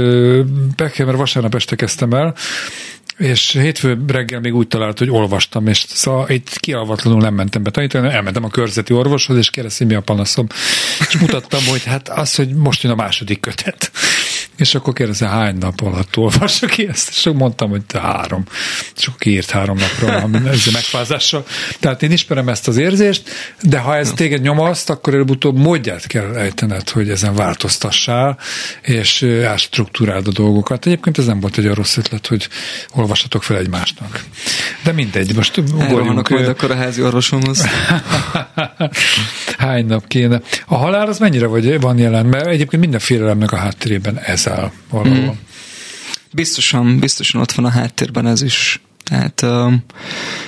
Beckheimer 0.77 1.17
vasárnap 1.17 1.55
este 1.55 1.77
kezdtem 1.77 2.13
el, 2.13 2.35
és 3.21 3.53
hétfő 3.53 3.99
reggel 4.07 4.41
még 4.41 4.55
úgy 4.55 4.69
talált, 4.69 4.99
hogy 4.99 5.11
olvastam, 5.11 5.67
és 5.67 5.85
szóval 5.89 6.29
itt 6.29 6.59
kialvatlanul 6.59 7.21
nem 7.21 7.35
mentem 7.35 7.63
be 7.63 7.71
tanítani, 7.71 8.09
elmentem 8.09 8.45
a 8.45 8.49
körzeti 8.49 8.93
orvoshoz, 8.93 9.37
és 9.37 9.51
kérdeztem, 9.51 9.87
mi 9.87 9.95
a 9.95 10.01
panaszom. 10.01 10.47
És 11.09 11.19
mutattam, 11.19 11.65
hogy 11.65 11.85
hát 11.85 12.09
az, 12.09 12.35
hogy 12.35 12.55
most 12.55 12.83
jön 12.83 12.93
a 12.93 12.95
második 12.95 13.41
kötet. 13.41 13.91
És 14.57 14.75
akkor 14.75 14.93
kérdezte, 14.93 15.29
hány 15.29 15.57
nap 15.57 15.81
alatt 15.81 16.17
olvassa 16.17 16.67
ki 16.67 16.89
ezt? 16.89 17.09
És 17.09 17.29
mondtam, 17.35 17.71
hogy 17.71 17.83
három. 17.99 18.45
És 18.97 19.07
akkor 19.07 19.19
kiírt 19.19 19.51
három 19.51 19.77
napra 19.77 20.39
ez 20.51 20.67
a 20.67 20.71
megfázással. 20.73 21.47
Tehát 21.81 22.03
én 22.03 22.11
ismerem 22.11 22.49
ezt 22.49 22.69
az 22.69 22.77
érzést, 22.77 23.29
de 23.63 23.79
ha 23.79 23.97
ez 23.97 24.13
téged 24.13 24.43
nyomaszt, 24.43 24.91
akkor 24.91 25.15
előbb-utóbb 25.15 25.59
módját 25.59 26.07
kell 26.07 26.35
ejtened, 26.35 26.89
hogy 26.89 27.11
ezen 27.11 27.35
változtassál, 27.35 28.39
és 28.83 29.23
átstruktúráld 29.47 30.27
a 30.27 30.33
dolgokat. 30.33 30.87
Egyébként 30.87 31.19
ez 31.19 31.27
nem 31.27 31.41
volt 31.41 31.59
egy 31.59 31.67
rossz 31.67 31.97
ötlet, 31.97 32.27
hogy 32.27 32.49
olvassatok 32.95 33.43
fel 33.43 33.57
egymásnak. 33.57 34.25
De 34.83 34.93
mindegy, 34.93 35.35
most 35.35 35.57
ugorjunk. 35.57 36.29
majd 36.29 36.49
akkor 36.49 36.71
a 36.71 36.75
házi 36.75 37.03
orvosomhoz. 37.03 37.67
Hány 39.59 39.87
nap 39.87 40.07
kéne. 40.07 40.41
A 40.67 40.77
halál 40.77 41.07
az 41.07 41.19
mennyire 41.19 41.47
vagy, 41.47 41.81
van 41.81 41.99
jelen? 41.99 42.27
Mert 42.27 42.47
egyébként 42.47 42.83
minden 42.83 43.01
félelemnek 43.01 43.53
a 43.53 43.57
háttérében 43.57 44.19
ez 44.19 44.40
áll 44.47 44.73
valahol. 44.91 45.19
Mm. 45.19 45.29
Biztosan, 46.33 46.99
biztosan 46.99 47.41
ott 47.41 47.53
van 47.53 47.65
a 47.65 47.71
háttérben 47.71 48.27
ez 48.27 48.43
is. 48.43 48.81
Tehát 49.11 49.43
uh, 49.43 49.73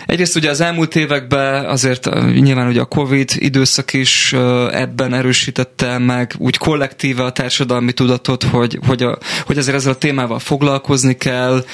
egyrészt 0.06 0.36
ugye 0.36 0.50
az 0.50 0.60
elmúlt 0.60 0.96
években 0.96 1.64
azért 1.64 2.06
uh, 2.06 2.34
nyilván 2.34 2.68
ugye 2.68 2.80
a 2.80 2.84
Covid 2.84 3.30
időszak 3.34 3.92
is 3.92 4.32
uh, 4.32 4.80
ebben 4.80 5.14
erősítette 5.14 5.98
meg 5.98 6.34
úgy 6.38 6.56
kollektíve 6.56 7.24
a 7.24 7.32
társadalmi 7.32 7.92
tudatot, 7.92 8.42
hogy, 8.42 8.78
hogy, 8.86 9.02
a, 9.02 9.18
hogy 9.46 9.58
azért 9.58 9.76
ezzel 9.76 9.92
a 9.92 9.96
témával 9.98 10.38
foglalkozni 10.38 11.16
kell, 11.16 11.64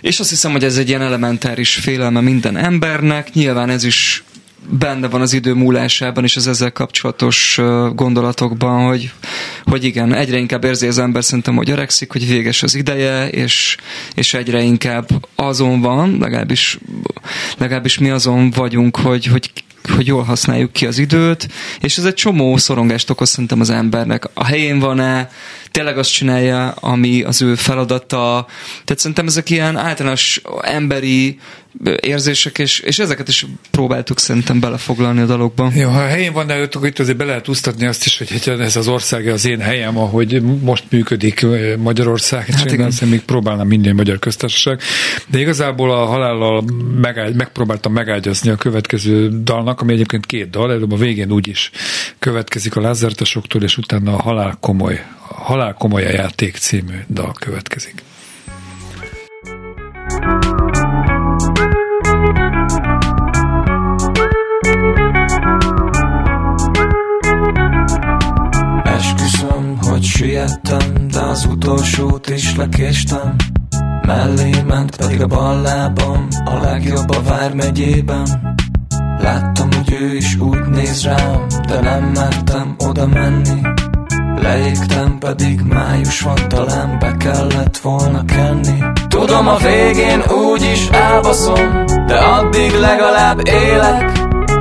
és 0.00 0.20
azt 0.20 0.30
hiszem, 0.30 0.52
hogy 0.52 0.64
ez 0.64 0.76
egy 0.76 0.88
ilyen 0.88 1.02
elementáris 1.02 1.74
félelme 1.74 2.20
minden 2.20 2.56
embernek. 2.56 3.32
Nyilván 3.32 3.70
ez 3.70 3.84
is 3.84 4.24
benne 4.66 5.08
van 5.08 5.20
az 5.20 5.32
idő 5.32 5.54
múlásában 5.54 6.24
és 6.24 6.36
az 6.36 6.46
ezzel 6.46 6.72
kapcsolatos 6.72 7.60
gondolatokban, 7.94 8.86
hogy, 8.86 9.12
hogy 9.64 9.84
igen, 9.84 10.14
egyre 10.14 10.38
inkább 10.38 10.64
érzi 10.64 10.86
az 10.86 10.98
ember 10.98 11.24
szerintem, 11.24 11.56
hogy 11.56 11.70
öregszik, 11.70 12.12
hogy 12.12 12.28
véges 12.28 12.62
az 12.62 12.74
ideje, 12.74 13.28
és, 13.28 13.76
és 14.14 14.34
egyre 14.34 14.62
inkább 14.62 15.08
azon 15.34 15.80
van, 15.80 16.16
legalábbis, 16.20 16.78
legalábbis 17.58 17.98
mi 17.98 18.10
azon 18.10 18.50
vagyunk, 18.50 18.96
hogy, 18.96 19.26
hogy 19.26 19.50
hogy 19.94 20.06
jól 20.06 20.22
használjuk 20.22 20.72
ki 20.72 20.86
az 20.86 20.98
időt, 20.98 21.48
és 21.80 21.98
ez 21.98 22.04
egy 22.04 22.14
csomó 22.14 22.56
szorongást 22.56 23.10
okoz 23.10 23.28
szerintem 23.28 23.60
az 23.60 23.70
embernek. 23.70 24.24
A 24.34 24.44
helyén 24.44 24.78
van-e, 24.78 25.30
tényleg 25.70 25.98
azt 25.98 26.12
csinálja, 26.12 26.70
ami 26.70 27.22
az 27.22 27.42
ő 27.42 27.54
feladata. 27.54 28.46
Tehát 28.84 28.98
szerintem 28.98 29.26
ezek 29.26 29.50
ilyen 29.50 29.76
általános 29.76 30.40
emberi 30.60 31.38
érzések, 32.00 32.58
és, 32.58 32.80
és 32.80 32.98
ezeket 32.98 33.28
is 33.28 33.46
próbáltuk 33.70 34.18
szerintem 34.18 34.60
belefoglalni 34.60 35.20
a 35.20 35.26
dalokba. 35.26 35.70
Jó, 35.74 35.88
ha 35.88 36.00
a 36.00 36.06
helyén 36.06 36.32
van, 36.32 36.50
akkor 36.50 36.86
itt 36.86 36.98
azért 36.98 37.16
be 37.16 37.24
lehet 37.24 37.48
úsztatni 37.48 37.86
azt 37.86 38.04
is, 38.04 38.18
hogy 38.18 38.60
ez 38.60 38.76
az 38.76 38.88
ország 38.88 39.26
az 39.26 39.46
én 39.46 39.60
helyem, 39.60 39.98
ahogy 39.98 40.42
most 40.42 40.84
működik 40.90 41.46
Magyarország, 41.76 42.46
hát 42.46 42.72
igen. 42.72 42.92
én 43.02 43.08
még 43.08 43.20
próbálnám 43.20 43.66
minden 43.66 43.94
magyar 43.94 44.18
köztársaság, 44.18 44.80
de 45.26 45.40
igazából 45.40 45.90
a 45.90 46.04
halállal 46.04 46.64
megágy, 47.00 47.34
megpróbáltam 47.34 47.92
megágyazni 47.92 48.50
a 48.50 48.56
következő 48.56 49.42
dalnak, 49.42 49.80
ami 49.80 49.92
egyébként 49.92 50.26
két 50.26 50.50
dal, 50.50 50.72
előbb 50.72 50.92
a 50.92 50.96
végén 50.96 51.32
úgy 51.32 51.48
is 51.48 51.70
következik 52.18 52.76
a 52.76 52.80
lázertesoktól, 52.80 53.62
és 53.62 53.76
utána 53.76 54.12
a 54.14 54.22
halál 54.22 54.56
komoly, 54.60 55.04
halál 55.34 55.74
komoly 55.74 56.06
a 56.06 56.10
játék 56.10 56.56
című 56.56 56.98
dal 57.08 57.32
következik. 57.32 58.02
Siettem, 70.18 71.08
de 71.10 71.20
az 71.20 71.44
utolsót 71.44 72.28
is 72.28 72.56
lekéstem. 72.56 73.36
Mellé 74.06 74.50
ment 74.66 74.96
pedig 74.96 75.20
a 75.22 75.26
bal 75.26 75.60
lábam 75.60 76.28
A 76.44 76.58
legjobb 76.62 77.10
a 77.10 77.22
Vármegyében. 77.22 78.56
Láttam, 79.18 79.68
hogy 79.72 79.92
ő 80.00 80.16
is 80.16 80.36
úgy 80.36 80.66
néz 80.66 81.04
rám 81.04 81.46
De 81.66 81.80
nem 81.80 82.04
mertem 82.04 82.76
oda 82.78 83.06
menni 83.06 83.60
Leégtem, 84.42 85.18
pedig 85.18 85.60
május 85.60 86.20
van, 86.20 86.48
talán 86.48 86.98
be 86.98 87.16
kellett 87.16 87.78
volna 87.78 88.24
kenni. 88.24 88.78
Tudom 89.08 89.48
a 89.48 89.56
végén 89.56 90.22
úgy 90.22 90.62
is 90.62 90.88
elbaszom 90.88 91.84
De 92.06 92.16
addig 92.16 92.72
legalább 92.80 93.46
élek. 93.48 94.12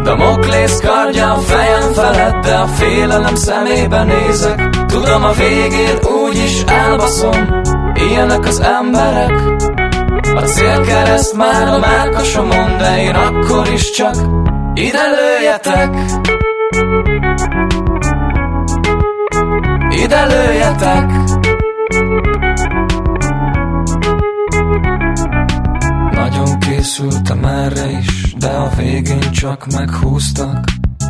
Damoklész 0.04 0.80
kardja 0.80 1.32
a 1.34 1.38
fejem 1.38 1.94
felett 1.94 2.44
De 2.44 2.56
a 2.56 2.66
félelem 2.66 3.36
szemébe 3.36 4.04
nézek. 4.04 4.70
Tudom 4.88 5.24
a 5.24 5.32
végén 5.32 5.98
úgy 6.26 6.36
is 6.36 6.62
elbaszom 6.62 7.62
Ilyenek 7.94 8.46
az 8.46 8.60
emberek. 8.60 9.42
A 10.36 10.42
célkereszt 10.42 11.34
már 11.34 11.68
a 11.68 11.78
mákasomon 11.78 12.78
De 12.78 13.02
én 13.02 13.16
akkor 13.16 13.68
is 13.74 13.92
csak 13.92 14.16
ide 14.74 15.04
lőjetek 15.16 15.90
Ide 20.04 20.26
lőjetek! 20.26 21.12
Nagyon 26.12 26.60
készültem 26.60 27.46
erre 27.46 27.90
is 27.90 28.36
De 28.38 28.48
a 28.48 28.70
végén 28.76 29.32
csak 29.32 29.66
meghúztak. 29.76 30.64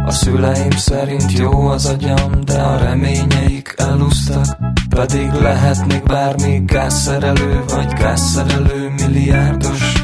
A 0.05 0.11
szüleim 0.11 0.69
szerint 0.69 1.31
jó 1.31 1.67
az 1.67 1.85
agyam, 1.85 2.31
de 2.45 2.61
a 2.61 2.77
reményeik 2.77 3.73
elúsztak 3.77 4.57
Pedig 4.89 5.31
lehetnék 5.31 6.03
bármi 6.03 6.61
gázszerelő 6.65 7.63
vagy 7.67 7.93
gázszerelő 7.93 8.93
milliárdos. 8.97 10.03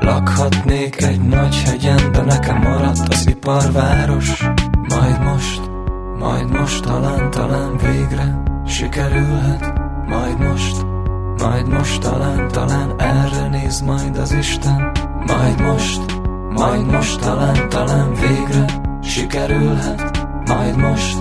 Lakhatnék 0.00 1.02
egy 1.02 1.20
nagy 1.20 1.62
hegyen, 1.62 2.12
de 2.12 2.22
nekem 2.22 2.56
maradt 2.56 3.08
az 3.08 3.26
iparváros 3.28 4.44
majd 6.20 6.50
most 6.50 6.84
talán, 6.84 7.30
talán 7.30 7.76
végre 7.76 8.42
sikerülhet. 8.66 9.72
Majd 10.06 10.38
most, 10.38 10.86
majd 11.42 11.68
most 11.68 12.00
talán, 12.00 12.48
talán 12.48 12.94
erre 12.98 13.48
néz 13.48 13.80
majd 13.80 14.16
az 14.16 14.32
Isten. 14.32 14.92
Majd 15.26 15.60
most, 15.60 16.00
majd 16.50 16.90
most 16.90 17.20
talán, 17.20 17.68
talán 17.68 18.12
végre 18.14 18.64
sikerülhet. 19.02 20.26
Majd 20.46 20.76
most, 20.76 21.18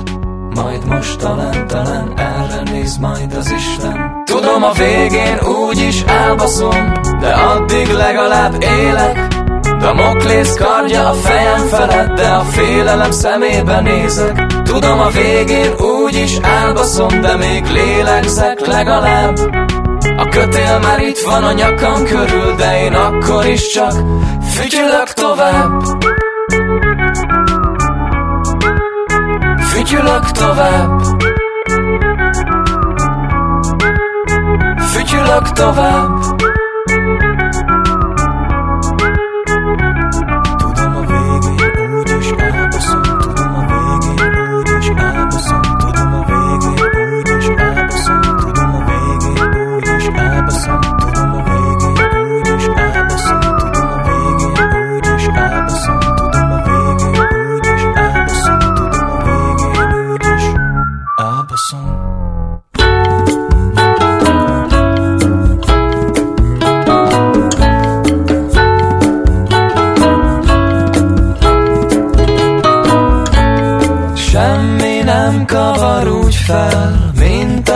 majd 0.55 0.85
most 0.85 1.19
talán, 1.19 1.67
talán 1.67 2.13
erre 2.17 2.61
néz 2.71 2.97
majd 2.97 3.33
az 3.33 3.51
Isten. 3.51 4.23
Tudom 4.25 4.63
a 4.63 4.71
végén 4.71 5.39
úgy 5.39 5.79
is 5.79 6.01
elbaszom 6.01 6.91
De 7.19 7.29
addig 7.33 7.87
legalább 7.87 8.61
élek 8.61 9.28
Damoklész 9.89 10.53
kardja 10.53 11.09
a 11.09 11.13
fejem 11.13 11.67
felett 11.67 12.13
De 12.15 12.27
a 12.27 12.41
félelem 12.41 13.11
szemébe 13.11 13.79
nézek. 13.81 14.45
Tudom 14.63 14.99
a 14.99 15.09
végén 15.09 15.73
úgy 15.77 16.15
is 16.15 16.37
elbaszom 16.37 17.21
De 17.21 17.35
még 17.35 17.65
lélegzek 17.65 18.67
legalább. 18.67 19.37
A 20.17 20.27
kötél 20.29 20.79
már 20.79 20.99
itt 20.99 21.19
van 21.19 21.43
a 21.43 21.51
nyakam 21.51 22.03
körül 22.03 22.55
De 22.55 22.83
én 22.83 22.93
akkor 22.93 23.45
is 23.45 23.67
csak 23.67 23.93
fütyülök 24.51 25.13
tovább. 25.13 25.81
Fütyülök 29.59 30.31
tovább. 30.31 31.01
Fütyülök 34.77 35.51
tovább 35.51 36.48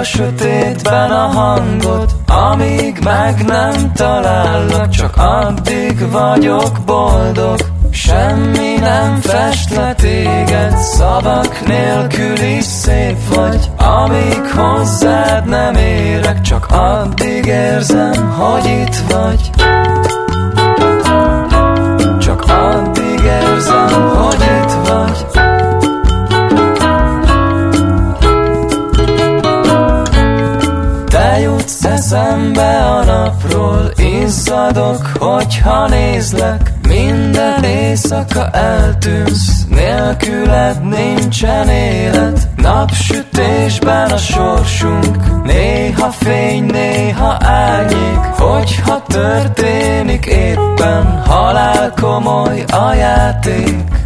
sötétben 0.03 1.12
a 1.12 1.27
hangot 1.27 2.12
Amíg 2.27 3.00
meg 3.03 3.46
nem 3.46 3.92
talállak, 3.94 4.89
csak 4.89 5.18
addig 5.18 6.12
vagyok 6.12 6.80
boldog. 6.86 7.60
Semmi 7.92 8.75
nem 8.80 9.15
fest 9.22 9.75
le 9.75 9.94
téged, 9.94 10.77
szavak 10.77 11.68
nélkül 11.68 12.38
is 12.58 12.63
szép 12.63 13.18
vagy 13.36 13.70
Amíg 13.77 14.51
hozzád 14.56 15.46
nem 15.46 15.75
érek, 15.75 16.42
csak 16.42 16.68
addig 16.70 17.46
érzem, 17.46 18.32
hogy 18.32 18.65
itt 18.65 18.96
vagy. 19.10 19.50
Csak 22.20 22.44
addig 22.48 23.20
érzem, 23.24 24.10
hogy 24.15 24.42
itt 24.42 24.88
vagy 24.88 25.42
jutsz 32.13 32.22
eszembe 32.22 32.86
a 32.86 33.03
napról, 33.03 33.91
izzadok, 33.96 35.12
hogyha 35.20 35.88
nézlek. 35.88 36.72
Minden 36.88 37.63
éjszaka 37.63 38.50
eltűnsz, 38.50 39.65
nélküled 39.70 40.88
nincsen 40.88 41.70
élet. 41.70 42.48
Napsütésben 42.55 44.12
a 44.12 44.17
sorsunk, 44.17 45.43
néha 45.43 46.12
fény, 46.12 46.63
néha 46.63 47.38
árnyék. 47.39 48.20
Hogyha 48.38 49.03
történik 49.08 50.25
éppen, 50.25 51.22
halál 51.25 51.93
komoly 52.01 52.63
a 52.72 52.93
játék 52.93 54.02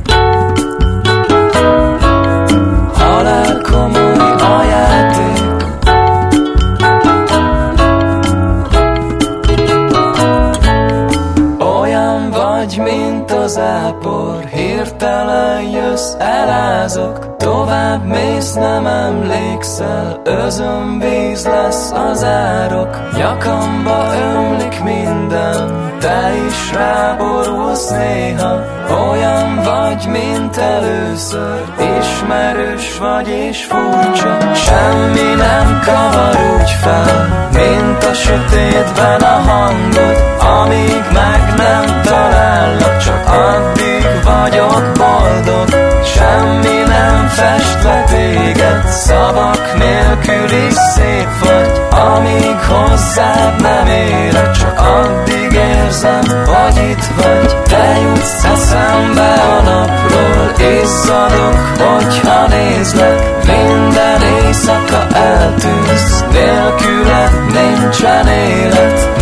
jössz, 15.98 16.14
elázok, 16.20 17.36
tovább 17.38 18.06
mész, 18.06 18.54
nem 18.54 18.86
emlékszel, 18.86 20.22
özönvíz 20.24 21.46
lesz 21.46 21.92
az 21.92 22.24
árok, 22.24 23.14
nyakamba 23.18 24.06
ömlik 24.16 24.84
minden, 24.84 25.92
te 26.00 26.32
is 26.48 26.74
ráborulsz 26.74 27.90
néha, 27.90 28.66
olyan 29.10 29.56
vagy, 29.64 30.08
mint 30.10 30.58
először, 30.58 31.64
ismerős 32.00 32.98
vagy 32.98 33.28
és 33.28 33.66
furcsa, 33.66 34.54
semmi 34.54 35.36
nem 35.36 35.82
kavar 35.86 36.36
úgy 36.60 36.70
fel, 36.70 37.50
mint 37.54 38.04
a 38.04 38.14
sötétben 38.14 39.22
a 39.22 39.50
hangod, 39.50 40.18
amíg 40.62 41.04
meg 41.14 41.54
nem 41.58 42.02
talállak, 42.04 42.98
csak 42.98 43.26
addig 43.28 44.08
vagyok 44.24 44.92
boldog 44.98 45.87
Semmi 46.14 46.84
nem 46.88 47.28
fest 47.28 47.84
le 47.84 48.04
téged 48.04 48.88
Szavak 48.88 49.78
nélkül 49.78 50.58
is 50.68 50.74
szép 50.96 51.28
vagy 51.40 51.82
Amíg 51.90 52.58
hozzád 52.68 53.62
nem 53.62 53.88
érek 53.88 54.52
Csak 54.52 54.80
addig 54.80 55.52
érzem, 55.52 56.22
hogy 56.46 56.90
itt 56.90 57.06
vagy. 57.16 57.56
Te 57.64 57.98
jutsz 58.02 58.44
eszembe 58.44 59.34
a 59.34 59.62
napról 59.62 60.52
Izzadok, 60.82 61.56
hogyha 61.78 62.48
nézlek 62.48 63.46
Minden 63.46 64.22
éjszaka 64.22 65.08
eltűnsz 65.14 66.24
Nélküled 66.32 67.32
nincsen 67.54 68.28
élet 68.28 69.22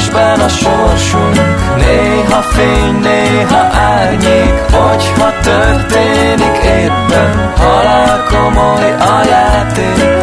Napsütésben 0.00 0.40
a 0.40 0.48
sorsunk 0.48 1.36
Néha 1.76 2.42
fény, 2.42 3.00
néha 3.00 3.68
árnyék 3.72 4.54
Hogyha 4.72 5.32
történik 5.42 6.56
éppen 6.64 7.52
Halál 7.56 8.24
komoly 8.28 8.90
a 8.92 9.24
játék. 9.28 10.18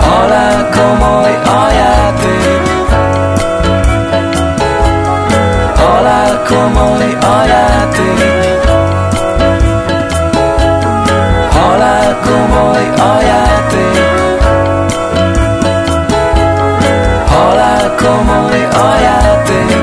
Halál 0.00 0.68
komoly 0.70 1.34
a 1.44 1.70
játék. 1.72 2.70
Halál 5.76 6.42
komoly 6.48 7.16
a 7.20 7.44
játék. 7.46 8.60
Halál 11.50 12.18
komoly 12.24 12.88
a 12.98 13.20
játék 13.22 13.47
a 18.80 19.00
játék 19.00 19.76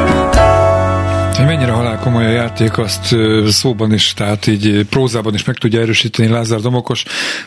hogy 1.35 1.45
mennyire 1.45 1.71
halál 1.71 1.99
komoly 1.99 2.25
a 2.25 2.29
játék, 2.29 2.77
azt 2.77 3.15
szóban 3.47 3.93
is, 3.93 4.13
tehát 4.13 4.47
így 4.47 4.85
prózában 4.89 5.33
is 5.33 5.43
meg 5.43 5.55
tudja 5.55 5.81
erősíteni 5.81 6.29
Lázár 6.29 6.59
Domokos, 6.59 7.03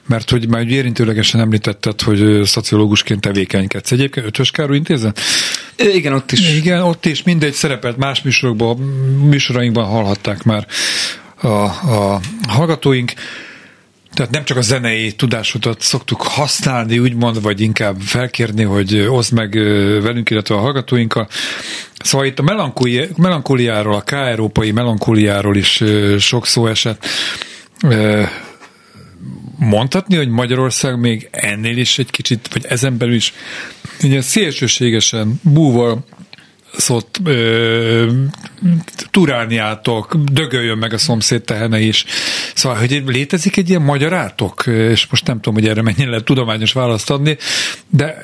mert 0.07 0.31
hogy 0.31 0.49
már 0.49 0.67
érintőlegesen 0.67 1.41
említetted, 1.41 2.01
hogy 2.01 2.45
szociológusként 2.45 3.21
tevékenykedsz. 3.21 3.93
Egyébként 3.93 4.27
Ötös 4.27 4.51
Károly 4.51 4.77
intézet? 4.77 5.21
Igen, 5.77 6.13
ott 6.13 6.33
is. 6.33 6.57
Igen, 6.57 6.83
ott 6.83 7.07
is 7.07 7.23
mindegy 7.23 7.53
szerepelt 7.53 7.97
más 7.97 8.23
műsorokban, 8.23 8.77
műsorainkban 9.29 9.85
hallhatták 9.85 10.43
már 10.43 10.67
a, 11.41 11.49
a 11.49 12.21
hallgatóink. 12.49 13.13
Tehát 14.19 14.33
nem 14.33 14.45
csak 14.45 14.57
a 14.57 14.61
zenei 14.61 15.13
tudásodat 15.13 15.81
szoktuk 15.81 16.23
használni, 16.23 16.99
úgymond, 16.99 17.43
vagy 17.43 17.61
inkább 17.61 18.01
felkérni, 18.01 18.63
hogy 18.63 18.99
oszd 18.99 19.33
meg 19.33 19.53
velünk, 20.03 20.31
illetve 20.31 20.55
a 20.55 20.59
hallgatóinkkal. 20.59 21.29
Szóval 21.99 22.27
itt 22.27 22.39
a 22.39 22.71
melankóliáról, 23.17 23.95
a 23.95 24.01
k-európai 24.01 24.71
melankóliáról 24.71 25.57
is 25.57 25.85
sok 26.19 26.47
szó 26.47 26.67
esett. 26.67 27.07
Mondhatni, 29.59 30.17
hogy 30.17 30.29
Magyarország 30.29 30.99
még 30.99 31.29
ennél 31.31 31.77
is 31.77 31.99
egy 31.99 32.11
kicsit, 32.11 32.49
vagy 32.53 32.65
ezen 32.65 32.97
belül 32.97 33.15
is 33.15 33.33
ugye 34.03 34.21
szélsőségesen 34.21 35.41
búval 35.43 36.05
szólt 36.77 37.21
turálniátok, 39.11 40.17
dögöljön 40.33 40.79
meg 40.79 40.93
a 40.93 40.99
szomszéd 40.99 41.43
tehene 41.43 41.81
is. 41.81 42.05
Szóval, 42.55 42.79
hogy 42.79 43.03
létezik 43.07 43.57
egy 43.57 43.69
ilyen 43.69 43.83
magyarátok, 43.83 44.67
és 44.67 45.07
most 45.11 45.27
nem 45.27 45.37
tudom, 45.41 45.55
hogy 45.55 45.69
erre 45.69 45.83
mennyire 45.83 46.09
lehet 46.09 46.25
tudományos 46.25 46.73
választ 46.73 47.11
adni, 47.11 47.37
de 47.89 48.17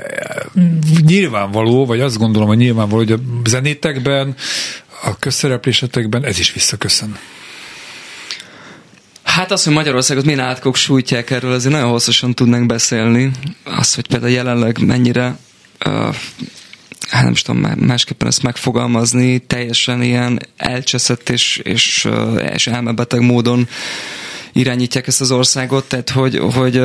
nyilvánvaló, 1.07 1.87
vagy 1.87 2.01
azt 2.01 2.19
gondolom, 2.19 2.49
hogy 2.49 2.57
nyilvánvaló, 2.57 3.03
hogy 3.03 3.13
a 3.13 3.49
zenétekben, 3.49 4.35
a 5.03 5.19
közszereplésetekben 5.19 6.25
ez 6.25 6.39
is 6.39 6.53
visszaköszön. 6.53 7.19
Hát 9.23 9.51
az, 9.51 9.65
hogy 9.65 9.73
Magyarországot 9.73 10.25
milyen 10.25 10.41
átkok 10.41 10.77
sújtják 10.77 11.31
erről, 11.31 11.53
azért 11.53 11.73
nagyon 11.75 11.91
hosszasan 11.91 12.35
tudnánk 12.35 12.67
beszélni. 12.67 13.31
Az, 13.65 13.95
hogy 13.95 14.07
például 14.07 14.33
jelenleg 14.33 14.79
mennyire 14.79 15.37
uh, 15.87 16.15
hát 17.15 17.23
nem 17.23 17.33
is 17.33 17.43
tudom 17.43 17.61
másképpen 17.79 18.29
ezt 18.29 18.43
megfogalmazni, 18.43 19.39
teljesen 19.39 20.03
ilyen 20.03 20.41
elcseszett 20.57 21.29
és, 21.29 21.57
és, 21.57 22.09
és 22.55 22.67
elmebeteg 22.67 23.21
módon 23.21 23.69
irányítják 24.53 25.07
ezt 25.07 25.21
az 25.21 25.31
országot, 25.31 25.85
tehát 25.89 26.11
hogy, 26.11 26.39
hogy 26.55 26.77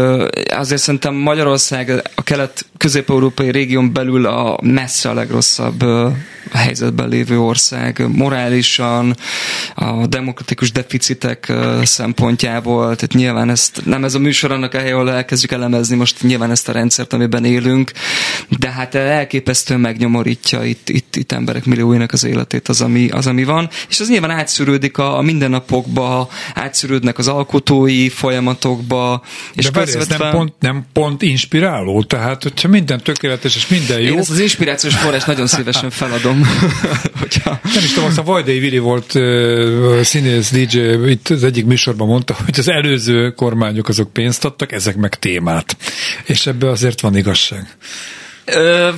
azért 0.50 0.82
szerintem 0.82 1.16
Magyarország 1.16 2.10
a 2.16 2.24
kelet-közép-európai 2.24 3.52
régión 3.52 3.94
belül 3.94 4.26
a 4.26 4.60
messze 4.62 5.10
a 5.10 5.14
legrosszabb 5.14 5.84
helyzetben 6.58 7.10
lévő 7.10 7.40
ország 7.40 8.06
morálisan, 8.08 9.16
a 9.76 10.08
demokratikus 10.08 10.72
deficitek 10.72 11.54
szempontjából, 11.84 12.84
tehát 12.84 13.14
nyilván 13.14 13.50
ezt 13.50 13.82
nem 13.86 14.04
ez 14.04 14.16
a 14.16 14.20
műsor 14.20 14.52
annak 14.52 14.74
a 14.74 14.80
hely, 14.80 14.92
ahol 14.92 15.12
elkezdjük 15.12 15.52
elemezni 15.52 15.96
most 15.96 16.22
nyilván 16.22 16.52
ezt 16.52 16.70
a 16.70 16.72
rendszert, 16.72 17.14
amiben 17.14 17.46
élünk, 17.46 17.92
de 18.60 18.70
hát 18.70 18.96
elképesztően 18.96 19.80
megnyomorítja 19.80 20.64
itt, 20.64 20.90
itt, 20.90 21.16
itt 21.16 21.32
emberek 21.32 21.66
millióinak 21.66 22.12
az 22.12 22.24
életét 22.24 22.68
az, 22.68 22.82
ami, 22.82 23.10
az, 23.10 23.28
ami 23.28 23.44
van, 23.44 23.70
és 23.90 24.00
az 24.00 24.10
nyilván 24.10 24.32
átszűrődik 24.32 24.98
a, 24.98 25.18
a 25.18 25.22
mindennapokba, 25.22 26.30
átszűrődnek 26.54 27.18
az 27.18 27.28
alkotói 27.28 28.10
folyamatokba, 28.10 29.24
és 29.54 29.66
de 29.66 29.80
közvetve... 29.80 30.14
ez 30.14 30.20
nem 30.20 30.32
pont, 30.32 30.54
nem 30.60 30.86
pont 30.94 31.22
inspiráló, 31.22 32.04
tehát 32.04 32.44
hogyha 32.44 32.68
minden 32.68 33.04
tökéletes 33.04 33.56
és 33.56 33.68
minden 33.68 34.00
jó. 34.00 34.14
Én 34.14 34.20
ezt 34.20 34.30
az 34.30 34.40
inspirációs 34.40 34.96
forrás 34.96 35.24
nagyon 35.24 35.48
szívesen 35.48 35.90
feladom 35.90 36.39
Hogyha... 37.20 37.60
Nem 37.64 37.84
is 37.84 37.94
tudom, 37.94 38.10
azt 38.10 38.18
a 38.18 38.24
Vajdai 38.24 38.60
Vili 38.60 38.78
volt 38.78 39.14
uh, 39.14 40.02
színész 40.02 40.52
DJ, 40.52 40.80
itt 41.10 41.30
az 41.30 41.44
egyik 41.44 41.66
műsorban 41.66 42.08
mondta, 42.08 42.36
hogy 42.46 42.60
az 42.60 42.68
előző 42.68 43.32
kormányok 43.32 43.88
azok 43.88 44.14
pénzt 44.14 44.46
adtak, 44.46 44.72
ezek 44.72 44.96
meg 44.96 45.16
témát. 45.16 45.78
És 46.26 46.48
ebbe 46.48 46.70
azért 46.70 47.02
van 47.02 47.16
igazság. 47.16 47.78
Ö, 48.46 48.90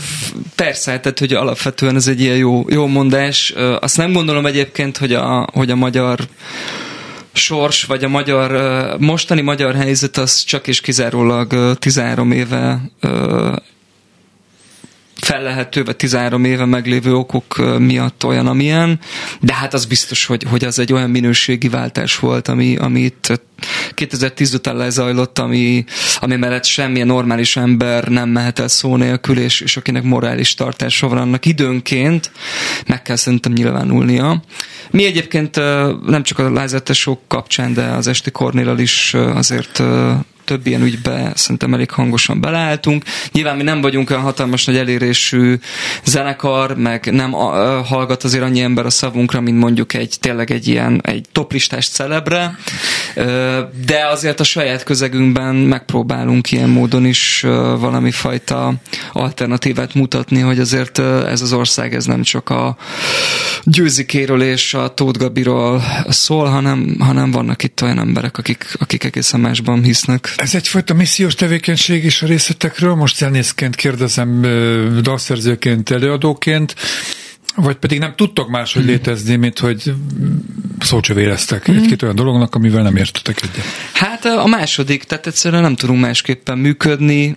persze, 0.56 1.00
tehát 1.00 1.20
hogy 1.20 1.34
alapvetően 1.34 1.96
ez 1.96 2.08
egy 2.08 2.22
ilyen 2.22 2.38
jó, 2.38 2.66
jó 2.70 2.88
mondás. 2.88 3.54
Ö, 3.56 3.78
azt 3.82 3.98
nem 3.98 4.12
gondolom 4.12 4.46
egyébként, 4.46 4.98
hogy 4.98 5.14
a, 5.14 5.48
hogy 5.54 5.72
a 5.72 5.76
magyar 5.76 6.20
sors, 7.34 7.84
vagy 7.84 8.04
a 8.04 8.08
magyar, 8.08 8.52
mostani 9.00 9.42
magyar 9.42 9.76
helyzet 9.76 10.18
az 10.18 10.44
csak 10.44 10.68
és 10.68 10.82
kizárólag 10.82 11.78
13 11.78 12.32
éve 12.32 12.82
fellehető, 15.22 15.84
vagy 15.84 15.96
13 15.96 16.44
éve 16.46 16.66
meglévő 16.66 17.16
okok 17.16 17.78
miatt 17.80 18.26
olyan, 18.26 18.48
amilyen, 18.48 19.00
de 19.40 19.54
hát 19.54 19.74
az 19.74 19.86
biztos, 19.86 20.26
hogy, 20.26 20.46
hogy 20.50 20.64
az 20.64 20.80
egy 20.80 20.94
olyan 20.94 21.10
minőségi 21.10 21.70
váltás 21.70 22.20
volt, 22.20 22.48
ami, 22.48 22.76
ami 22.76 23.00
itt 23.00 23.42
2010 23.94 24.54
után 24.54 24.76
lezajlott, 24.76 25.40
ami, 25.40 25.86
ami 26.20 26.36
mellett 26.36 26.66
semmilyen 26.66 27.08
normális 27.08 27.56
ember 27.56 28.08
nem 28.08 28.30
mehet 28.30 28.60
el 28.60 28.68
szó 28.68 28.96
nélkül, 28.96 29.40
és, 29.40 29.62
és 29.62 29.78
akinek 29.78 30.04
morális 30.04 30.54
tartása 30.54 31.08
van 31.08 31.18
annak 31.18 31.46
időnként, 31.46 32.32
meg 32.88 33.02
kell 33.02 33.16
szerintem 33.16 33.52
nyilvánulnia. 33.52 34.42
Mi 34.92 35.06
egyébként 35.06 35.56
nem 36.06 36.24
csak 36.24 36.40
a 36.40 36.52
lázetesok 36.52 37.20
kapcsán, 37.28 37.74
de 37.74 37.84
az 37.84 38.08
esti 38.08 38.32
Kornélal 38.32 38.80
is 38.80 39.14
azért 39.14 39.84
több 40.52 40.68
ilyen 40.68 40.82
ügybe 40.82 41.32
szerintem 41.36 41.74
elég 41.74 41.92
hangosan 41.92 42.42
beleálltunk. 42.42 43.04
Nyilván 43.32 43.56
mi 43.56 43.64
nem 43.64 43.82
vagyunk 43.82 44.10
olyan 44.10 44.22
hatalmas 44.22 44.66
nagy 44.66 44.78
elérésű 44.78 45.60
zenekar, 46.04 46.78
meg 46.78 47.12
nem 47.12 47.32
hallgat 47.86 48.24
azért 48.24 48.44
annyi 48.44 48.62
ember 48.62 48.86
a 48.86 48.90
szavunkra, 48.90 49.42
mint 49.42 49.60
mondjuk 49.60 49.94
egy 49.94 50.16
tényleg 50.20 50.52
egy 50.52 50.68
ilyen 50.68 51.02
egy 51.04 51.26
toplistás 51.32 51.90
celebre, 51.90 52.56
de 53.86 54.08
azért 54.12 54.40
a 54.40 54.44
saját 54.44 54.84
közegünkben 54.84 55.56
megpróbálunk 55.56 56.52
ilyen 56.52 56.70
módon 56.70 57.06
is 57.06 57.42
valami 57.80 58.12
fajta 58.12 58.74
alternatívát 59.12 59.94
mutatni, 59.94 60.40
hogy 60.40 60.60
azért 60.60 61.00
ez 61.00 61.42
az 61.42 61.54
ország 61.54 61.94
ez 61.94 62.06
nem 62.06 62.22
csak 62.24 62.50
a 62.50 62.78
Győzikéről 63.64 64.42
és 64.42 64.74
a 64.74 64.94
Tóth 64.94 65.20
Gabiról 65.20 65.84
szól, 66.10 66.46
hanem, 66.46 66.96
hanem 67.00 67.32
vannak 67.32 67.64
itt 67.64 67.82
olyan 67.82 68.00
emberek, 68.00 68.38
akik, 68.38 68.76
akik 68.80 69.04
egészen 69.04 69.40
másban 69.40 69.84
hisznek. 69.84 70.34
Ez 70.42 70.56
egyfajta 70.56 70.94
missziós 70.94 71.36
tevékenység 71.36 72.04
is 72.04 72.22
a 72.22 72.26
részletekről. 72.26 72.96
Most 72.96 73.16
zenészként 73.16 73.76
kérdezem, 73.76 74.42
dalszerzőként, 75.02 75.90
előadóként, 75.92 76.76
vagy 77.56 77.76
pedig 77.76 78.00
nem 78.00 78.14
tudtok 78.16 78.50
máshogy 78.50 78.84
hmm. 78.84 78.92
létezni, 78.92 79.36
mint 79.36 79.60
hogy 79.60 79.94
szócsövéreztek 80.80 81.66
hmm. 81.66 81.78
egy-két 81.78 82.02
olyan 82.02 82.16
dolognak, 82.16 82.56
amivel 82.56 82.84
nem 82.84 82.96
értetek 82.96 83.42
egyet. 83.42 83.66
Hát 83.94 84.26
a 84.26 84.48
második, 84.48 85.04
tehát 85.04 85.28
egyszerűen 85.28 85.62
nem 85.62 85.76
tudunk 85.76 86.02
másképpen 86.02 86.58
működni. 86.58 87.36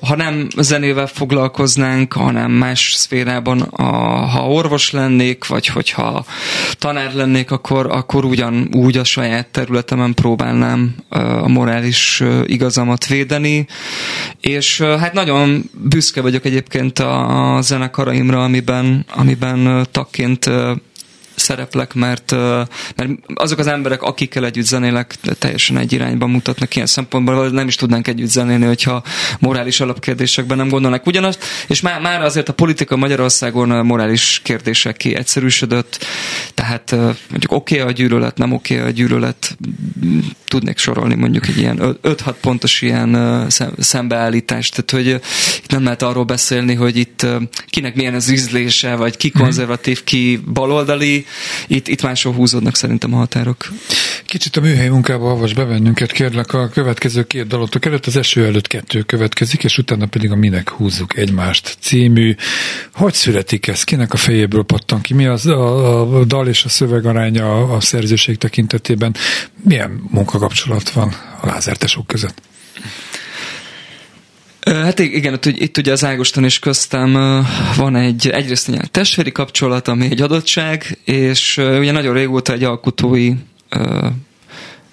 Ha 0.00 0.16
nem 0.16 0.48
zenével 0.56 1.06
foglalkoznánk, 1.06 2.12
hanem 2.12 2.50
más 2.50 2.92
szférában, 2.94 3.60
a, 3.60 3.84
ha 4.26 4.48
orvos 4.48 4.90
lennék, 4.90 5.46
vagy 5.46 5.66
hogyha 5.66 6.24
tanár 6.78 7.14
lennék, 7.14 7.50
akkor, 7.50 7.86
akkor 7.90 8.24
ugyanúgy 8.24 8.96
a 8.96 9.04
saját 9.04 9.46
területemen 9.46 10.14
próbálnám 10.14 10.94
a 11.42 11.48
morális 11.48 12.22
igazamat 12.46 13.06
védeni. 13.06 13.66
És 14.40 14.80
hát 14.80 15.12
nagyon 15.12 15.70
büszke 15.72 16.20
vagyok 16.20 16.44
egyébként 16.44 16.98
a 16.98 17.58
zenekaraimra, 17.60 18.44
amiben, 18.44 19.04
amiben 19.14 19.51
tagként 19.90 20.50
szereplek, 21.34 21.94
mert, 21.94 22.30
mert 22.96 23.10
azok 23.34 23.58
az 23.58 23.66
emberek, 23.66 24.02
akikkel 24.02 24.44
együtt 24.44 24.64
zenélek, 24.64 25.14
teljesen 25.38 25.78
egy 25.78 25.92
irányba 25.92 26.26
mutatnak 26.26 26.74
ilyen 26.74 26.86
szempontból, 26.86 27.48
nem 27.48 27.68
is 27.68 27.76
tudnánk 27.76 28.08
együtt 28.08 28.28
zenélni, 28.28 28.64
hogyha 28.64 29.02
morális 29.38 29.80
alapkérdésekben 29.80 30.56
nem 30.56 30.68
gondolnak 30.68 31.06
ugyanazt, 31.06 31.44
és 31.66 31.80
már, 31.80 32.00
már 32.00 32.22
azért 32.22 32.48
a 32.48 32.52
politika 32.52 32.96
Magyarországon 32.96 33.86
morális 33.86 34.40
kérdések 34.44 34.96
ki 34.96 35.14
egyszerűsödött, 35.14 36.06
tehát 36.54 36.90
mondjuk 37.30 37.52
oké 37.52 37.80
okay 37.80 37.92
a 37.92 37.92
gyűlölet, 37.92 38.36
nem 38.36 38.52
oké 38.52 38.74
okay 38.74 38.88
a 38.88 38.90
gyűlölet, 38.90 39.56
tudnék 40.44 40.78
sorolni 40.78 41.14
mondjuk 41.14 41.48
egy 41.48 41.58
ilyen 41.58 41.98
5-6 42.02 42.34
pontos 42.40 42.82
ilyen 42.82 43.46
szembeállítást, 43.78 44.82
tehát 44.82 45.06
hogy 45.06 45.20
itt 45.62 45.70
nem 45.70 45.84
lehet 45.84 46.02
arról 46.02 46.24
beszélni, 46.24 46.74
hogy 46.74 46.96
itt 46.96 47.26
kinek 47.66 47.94
milyen 47.94 48.14
az 48.14 48.30
ízlése, 48.30 48.94
vagy 48.94 49.16
ki 49.16 49.30
konzervatív, 49.30 50.04
ki 50.04 50.40
baloldali, 50.52 51.21
itt, 51.66 51.88
itt 51.88 52.02
máshol 52.02 52.32
húzódnak 52.32 52.76
szerintem 52.76 53.14
a 53.14 53.16
határok. 53.16 53.68
Kicsit 54.26 54.56
a 54.56 54.60
műhely 54.60 54.88
munkába 54.88 55.28
havas 55.28 55.54
be 55.54 55.64
bennünket, 55.64 56.12
kérlek 56.12 56.52
a 56.52 56.68
következő 56.68 57.22
két 57.22 57.46
dalotok 57.46 57.84
előtt, 57.84 58.06
az 58.06 58.16
eső 58.16 58.44
előtt 58.44 58.66
kettő 58.66 59.02
következik, 59.02 59.64
és 59.64 59.78
utána 59.78 60.06
pedig 60.06 60.30
a 60.30 60.36
Minek 60.36 60.70
húzzuk 60.70 61.16
egymást 61.16 61.76
című. 61.80 62.34
Hogy 62.92 63.14
születik 63.14 63.66
ez? 63.66 63.84
Kinek 63.84 64.12
a 64.12 64.16
fejéből 64.16 64.62
pattan 64.62 65.00
ki? 65.00 65.14
Mi 65.14 65.26
az 65.26 65.46
a, 65.46 66.18
a 66.18 66.24
dal 66.24 66.48
és 66.48 66.64
a 66.64 66.68
szöveg 66.68 67.06
aránya 67.06 67.74
a 67.74 67.80
szerzőség 67.80 68.38
tekintetében? 68.38 69.14
Milyen 69.64 70.02
munkakapcsolat 70.10 70.90
van 70.90 71.14
a 71.40 71.46
lázertesok 71.46 72.06
között? 72.06 72.42
Hát 74.66 74.98
igen, 74.98 75.34
itt, 75.34 75.46
itt 75.46 75.78
ugye 75.78 75.92
az 75.92 76.04
Ágoston 76.04 76.44
és 76.44 76.58
köztem 76.58 77.12
van 77.76 77.96
egy 77.96 78.28
egyrészt 78.28 78.68
egy 78.68 78.90
testvéri 78.90 79.32
kapcsolat, 79.32 79.88
ami 79.88 80.04
egy 80.04 80.22
adottság, 80.22 80.98
és 81.04 81.56
ugye 81.56 81.92
nagyon 81.92 82.14
régóta 82.14 82.52
egy 82.52 82.64
alkotói 82.64 83.32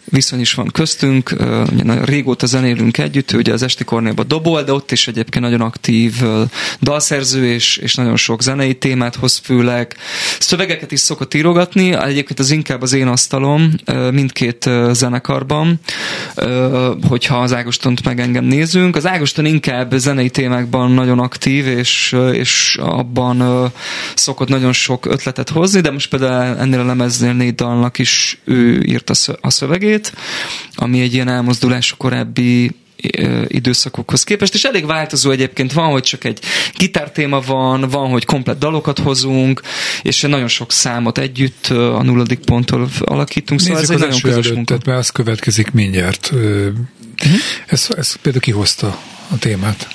viszony 0.10 0.40
is 0.40 0.54
van 0.54 0.68
köztünk, 0.68 1.36
ugye 1.72 1.84
nagyon 1.84 2.06
régóta 2.06 2.46
zenélünk 2.46 2.98
együtt, 2.98 3.32
ő 3.32 3.38
ugye 3.38 3.54
az 3.54 3.62
Esti 3.62 3.84
Kornélban 3.84 4.28
dobol, 4.28 4.64
de 4.64 4.74
ott 4.74 4.92
is 4.92 5.08
egyébként 5.08 5.44
nagyon 5.44 5.62
aktív 5.62 6.22
dalszerző, 6.82 7.46
és, 7.54 7.78
és 7.78 7.96
nagyon 7.96 8.16
sok 8.16 8.42
zenei 8.42 8.78
témát 8.78 9.16
hoz 9.16 9.42
főleg. 9.44 9.96
Szövegeket 10.40 10.92
is 10.92 11.00
szokott 11.00 11.34
írogatni, 11.34 11.94
egyébként 11.94 12.40
az 12.40 12.52
inkább 12.52 12.82
az 12.82 12.94
én 12.94 13.08
asztalom 13.08 13.74
mindkét 14.12 14.70
zenekarban, 14.92 15.80
hogyha 17.08 17.38
az 17.38 17.54
Ágostont 17.54 18.04
meg 18.04 18.20
engem 18.20 18.44
nézünk. 18.44 18.96
Az 18.96 19.08
Ágoston 19.08 19.46
inkább 19.46 19.94
zenei 19.94 20.30
témákban 20.30 20.92
nagyon 20.92 21.20
aktív, 21.20 21.68
és, 21.68 22.16
és 22.32 22.78
abban 22.82 23.72
szokott 24.16 24.48
nagyon 24.48 24.74
sok 24.74 25.06
ötletet 25.06 25.50
hozni, 25.50 25.82
de 25.82 25.92
most 25.92 26.10
például 26.10 26.58
ennél 26.58 26.80
a 26.80 26.86
lemeznél 26.86 27.34
négy 27.34 27.56
dalnak 27.56 28.00
is 28.00 28.40
ő 28.44 28.82
írt 28.84 29.10
a 29.42 29.50
szövegét, 29.50 29.99
zenét, 30.00 30.14
ami 30.76 31.02
egy 31.02 31.14
ilyen 31.14 31.28
elmozdulás 31.28 31.92
a 31.92 31.96
korábbi 31.96 32.72
időszakokhoz 33.48 34.24
képest, 34.24 34.54
és 34.54 34.64
elég 34.64 34.86
változó 34.86 35.32
egyébként. 35.32 35.74
Van, 35.74 35.92
hogy 35.92 36.04
csak 36.04 36.24
egy 36.24 36.40
gitártéma 36.78 37.40
van, 37.40 37.82
van, 37.90 38.10
hogy 38.10 38.26
komplet 38.26 38.58
dalokat 38.58 39.00
hozunk, 39.00 39.62
és 40.02 40.22
nagyon 40.22 40.48
sok 40.48 40.72
számot 40.72 41.18
együtt 41.18 41.68
a 41.68 42.04
nulladik 42.04 42.40
ponttól 42.40 42.90
alakítunk, 43.00 43.60
szóval 43.60 43.80
Nézzük 43.80 43.96
ez 43.96 44.02
egy 44.02 44.08
nagyon 44.08 44.22
közös 44.22 44.52
munka. 44.52 44.78
Mert 44.86 45.00
az 45.00 45.10
következik 45.10 45.72
mindjárt. 45.72 46.30
Uh-huh. 46.34 46.74
Ez, 47.68 47.88
ez 47.98 48.16
például 48.16 48.44
kihozta 48.44 49.00
a 49.30 49.38
témát? 49.38 49.88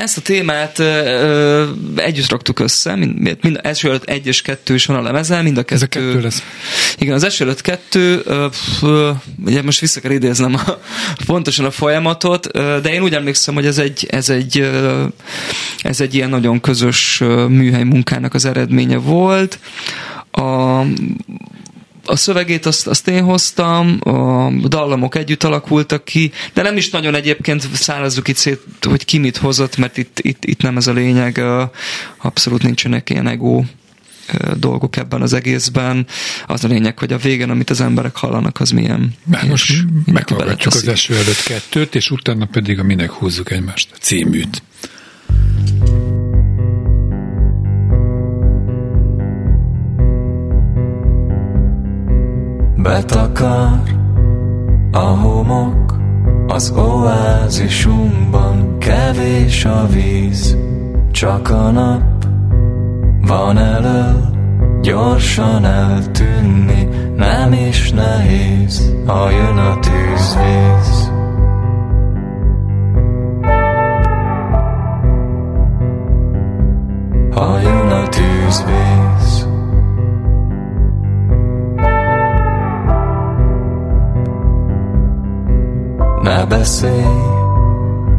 Ezt 0.00 0.16
a 0.16 0.20
témát 0.20 0.78
ö, 0.78 1.68
együtt 1.96 2.30
raktuk 2.30 2.58
össze, 2.58 2.96
mind, 2.96 3.38
mind 3.40 3.60
első 3.62 3.88
előtt 3.88 4.04
egy 4.04 4.26
és 4.26 4.42
kettő 4.42 4.74
is 4.74 4.86
van 4.86 4.96
a 4.96 5.02
lemezen, 5.02 5.42
mind 5.42 5.58
a 5.58 5.62
kettő. 5.62 5.74
Ez 5.74 5.82
a 5.82 5.86
kettő 5.86 6.20
lesz. 6.20 6.42
Igen, 6.98 7.14
az 7.14 7.24
első 7.24 7.44
előtt 7.44 7.60
kettő, 7.60 8.22
ö, 8.24 8.46
ö, 8.82 9.10
ugye 9.44 9.62
most 9.62 9.80
vissza 9.80 10.00
kell 10.00 10.10
idéznem 10.10 10.54
a, 10.54 10.78
pontosan 11.26 11.64
a 11.64 11.70
folyamatot, 11.70 12.56
ö, 12.56 12.78
de 12.82 12.92
én 12.92 13.02
úgy 13.02 13.14
emlékszem, 13.14 13.54
hogy 13.54 13.66
ez 13.66 13.78
egy, 13.78 14.06
ez 14.10 14.28
egy, 14.28 14.58
ö, 14.58 15.04
ez 15.78 16.00
egy 16.00 16.14
ilyen 16.14 16.30
nagyon 16.30 16.60
közös 16.60 17.18
műhely 17.48 17.84
munkának 17.84 18.34
az 18.34 18.44
eredménye 18.44 18.96
volt. 18.96 19.58
A, 20.30 20.80
a 22.10 22.16
szövegét 22.16 22.66
azt, 22.66 22.86
azt 22.86 23.08
én 23.08 23.22
hoztam, 23.22 23.98
a 24.62 24.68
dallamok 24.68 25.14
együtt 25.14 25.42
alakultak 25.42 26.04
ki, 26.04 26.32
de 26.52 26.62
nem 26.62 26.76
is 26.76 26.90
nagyon 26.90 27.14
egyébként 27.14 27.68
szállazzuk 27.72 28.28
itt 28.28 28.36
szét, 28.36 28.60
hogy 28.80 29.04
ki 29.04 29.18
mit 29.18 29.36
hozott, 29.36 29.76
mert 29.76 29.96
itt, 29.96 30.18
itt, 30.20 30.44
itt 30.44 30.62
nem 30.62 30.76
ez 30.76 30.86
a 30.86 30.92
lényeg, 30.92 31.42
abszolút 32.16 32.62
nincsenek 32.62 33.10
ilyen 33.10 33.26
ego 33.26 33.62
dolgok 34.56 34.96
ebben 34.96 35.22
az 35.22 35.32
egészben. 35.32 36.06
Az 36.46 36.64
a 36.64 36.68
lényeg, 36.68 36.98
hogy 36.98 37.12
a 37.12 37.16
végen, 37.16 37.50
amit 37.50 37.70
az 37.70 37.80
emberek 37.80 38.16
hallanak, 38.16 38.60
az 38.60 38.70
milyen. 38.70 39.14
Már 39.24 39.48
most 39.48 39.84
meghallgatjuk 40.04 40.74
az 40.74 40.88
eső 40.88 41.14
előtt 41.14 41.42
kettőt, 41.42 41.94
és 41.94 42.10
utána 42.10 42.44
pedig 42.44 42.78
a 42.78 42.82
minek 42.82 43.10
húzzuk 43.10 43.50
egymást 43.50 43.88
címűt. 44.00 44.62
Betakar 52.82 53.82
a 54.92 54.98
homok 54.98 55.96
az 56.46 56.72
oázisunkban 56.76 58.78
Kevés 58.78 59.64
a 59.64 59.86
víz, 59.86 60.56
csak 61.10 61.50
a 61.50 61.70
nap 61.70 62.24
van 63.26 63.58
elől 63.58 64.30
Gyorsan 64.82 65.64
eltűnni 65.64 66.88
nem 67.16 67.52
is 67.52 67.90
nehéz, 67.90 68.94
ha 69.06 69.30
jön 69.30 69.58
a 69.58 69.78
tűzvész. 69.78 71.10
Ha 77.34 77.60
jön 77.60 77.88
a 77.88 78.08
tűzvész. 78.08 78.89
Ne 86.22 86.44
beszélj 86.44 87.38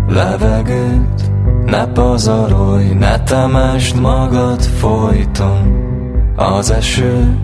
levegőt, 0.07 1.31
ne 1.65 1.87
pazarolj, 1.87 2.93
ne 2.93 3.19
temesd 3.23 3.99
magad 3.99 4.61
folyton. 4.61 5.89
Az 6.35 6.71
eső 6.71 7.37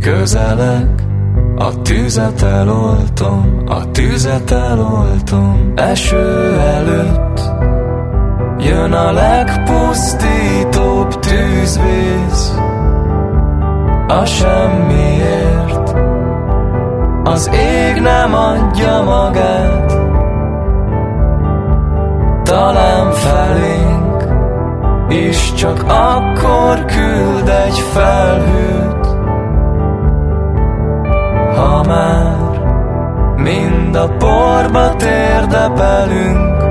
közeleg, 0.00 0.88
a 1.56 1.82
tüzet 1.82 2.42
eloltom, 2.42 3.62
a 3.66 3.90
tüzet 3.90 4.50
eloltom. 4.50 5.72
Eső 5.74 6.58
előtt 6.58 7.40
jön 8.58 8.92
a 8.92 9.12
legpusztítóbb 9.12 10.28
tűzvész, 11.18 12.54
a 14.08 14.24
semmiért. 14.24 15.45
Az 17.26 17.50
ég 17.52 18.00
nem 18.00 18.34
adja 18.34 19.02
magát, 19.02 19.98
talán 22.42 23.12
felénk 23.12 24.24
És 25.08 25.52
csak 25.52 25.82
akkor 25.88 26.84
küld 26.84 27.48
egy 27.48 27.78
felhőt 27.78 29.06
Ha 31.56 31.82
már 31.86 32.60
mind 33.36 33.96
a 33.96 34.08
porba 34.08 34.96
térdepelünk 34.96 36.65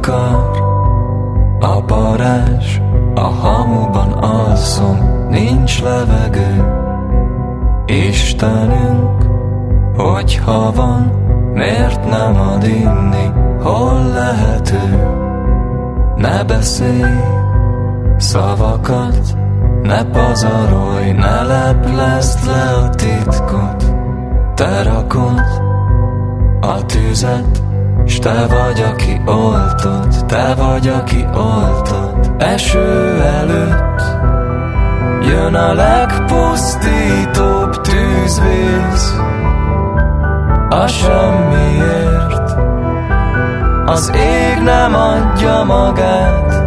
akar. 0.00 0.68
A 1.60 1.82
parázs 1.84 2.78
a 3.14 3.20
hamuban 3.20 4.12
alszom 4.12 5.28
Nincs 5.28 5.82
levegő. 5.82 6.64
Istenünk 7.86 9.22
Hogyha 9.96 10.72
van 10.72 11.12
Miért 11.54 12.08
nem 12.08 12.40
ad 12.40 12.64
inni? 12.64 13.30
Hol 13.62 14.04
lehető? 14.14 15.08
Ne 16.16 16.44
beszélj 16.44 17.24
Szavakat 18.16 19.36
Ne 19.82 20.04
pazarolj 20.04 21.10
Ne 21.10 21.42
leplezd 21.42 22.46
le 22.46 22.70
a 22.74 22.88
titkot. 22.88 23.94
Te 24.54 24.82
rakod 24.82 25.42
a 26.60 26.86
tüzet 26.86 27.69
s 28.06 28.18
te 28.18 28.46
vagy, 28.46 28.84
aki 28.92 29.20
oltott, 29.26 30.26
te 30.26 30.54
vagy, 30.54 30.88
aki 30.88 31.26
oltott 31.34 32.42
Eső 32.42 33.22
előtt 33.22 33.90
Jön 35.22 35.54
a 35.54 35.72
legpusztítóbb 35.72 37.80
tűzvész. 37.80 39.14
A 40.68 40.86
semmiért 40.86 42.54
Az 43.86 44.12
ég 44.14 44.62
nem 44.62 44.94
adja 44.94 45.62
magát. 45.62 46.62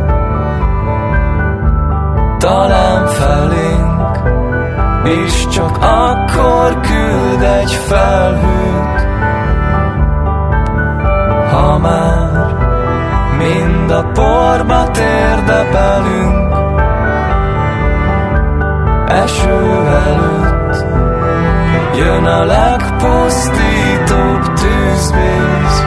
Talán 2.38 3.08
felénk 3.08 4.18
És 5.04 5.48
csak 5.48 5.78
akkor 5.78 6.80
küld 6.80 7.42
egy 7.42 7.74
felhőt 7.74 8.93
ha 11.74 11.80
már. 11.80 12.56
Mind 13.38 13.92
a 13.92 14.04
porba 14.04 14.92
térdepelünk 14.92 16.56
Eső 19.08 19.88
előtt. 20.06 20.86
Jön 21.96 22.26
a 22.26 22.44
legpusztítóbb 22.44 22.94
tűzvész 24.54 25.84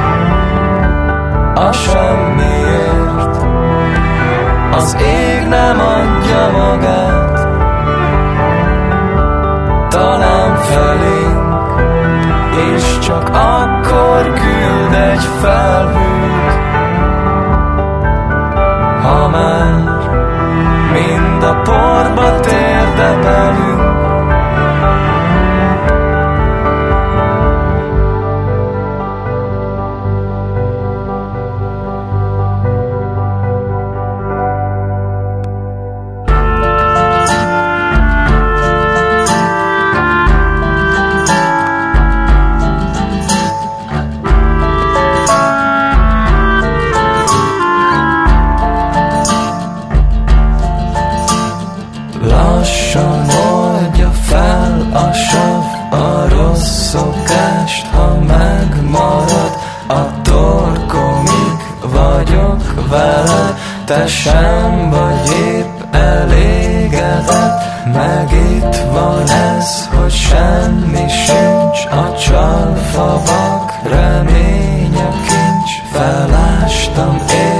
A 1.54 1.72
semmiért. 1.72 3.44
Az 4.72 4.96
ég 5.00 5.46
nem 5.48 5.80
adja 5.80 6.50
magát 6.52 7.46
Talán 9.88 10.56
felénk 10.56 11.46
és 12.74 12.98
csak 12.98 13.28
akkor 13.28 14.32
küld 14.32 14.45
egy 14.96 15.24
felhőt, 15.40 15.96
ha 15.96 16.05
te 63.86 64.06
sem 64.06 64.90
vagy 64.90 65.30
épp 65.30 65.94
elégedett 65.94 67.64
Meg 67.92 68.32
itt 68.32 68.76
van 68.92 69.28
ez, 69.28 69.88
hogy 69.94 70.12
semmi 70.12 71.08
sincs 71.08 71.84
A 71.90 72.16
csalfavak. 72.18 73.72
Reménye 73.82 75.08
kincs 75.28 75.82
Felástam 75.92 77.14
érte 77.14 77.55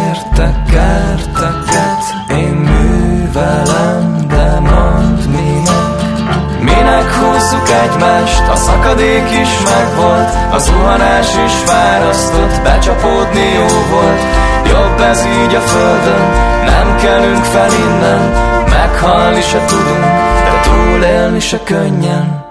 egymást, 7.87 8.49
a 8.49 8.57
szakadék 8.57 9.31
is 9.31 9.49
megvolt 9.65 10.31
A 10.53 10.59
zuhanás 10.59 11.29
is 11.47 11.53
fárasztott, 11.53 12.63
becsapódni 12.63 13.53
jó 13.55 13.67
volt. 13.91 14.23
Jobb 14.69 15.01
ez 15.01 15.25
így 15.25 15.55
a 15.55 15.61
földön, 15.61 16.31
nem 16.65 16.97
kelünk 16.97 17.45
fel 17.45 17.71
innen 17.73 18.55
Meghalni 18.69 19.41
se 19.41 19.65
tudunk, 19.65 20.05
de 20.45 20.61
túlélni 20.63 21.41
se 21.41 21.63
könnyen 21.65 22.46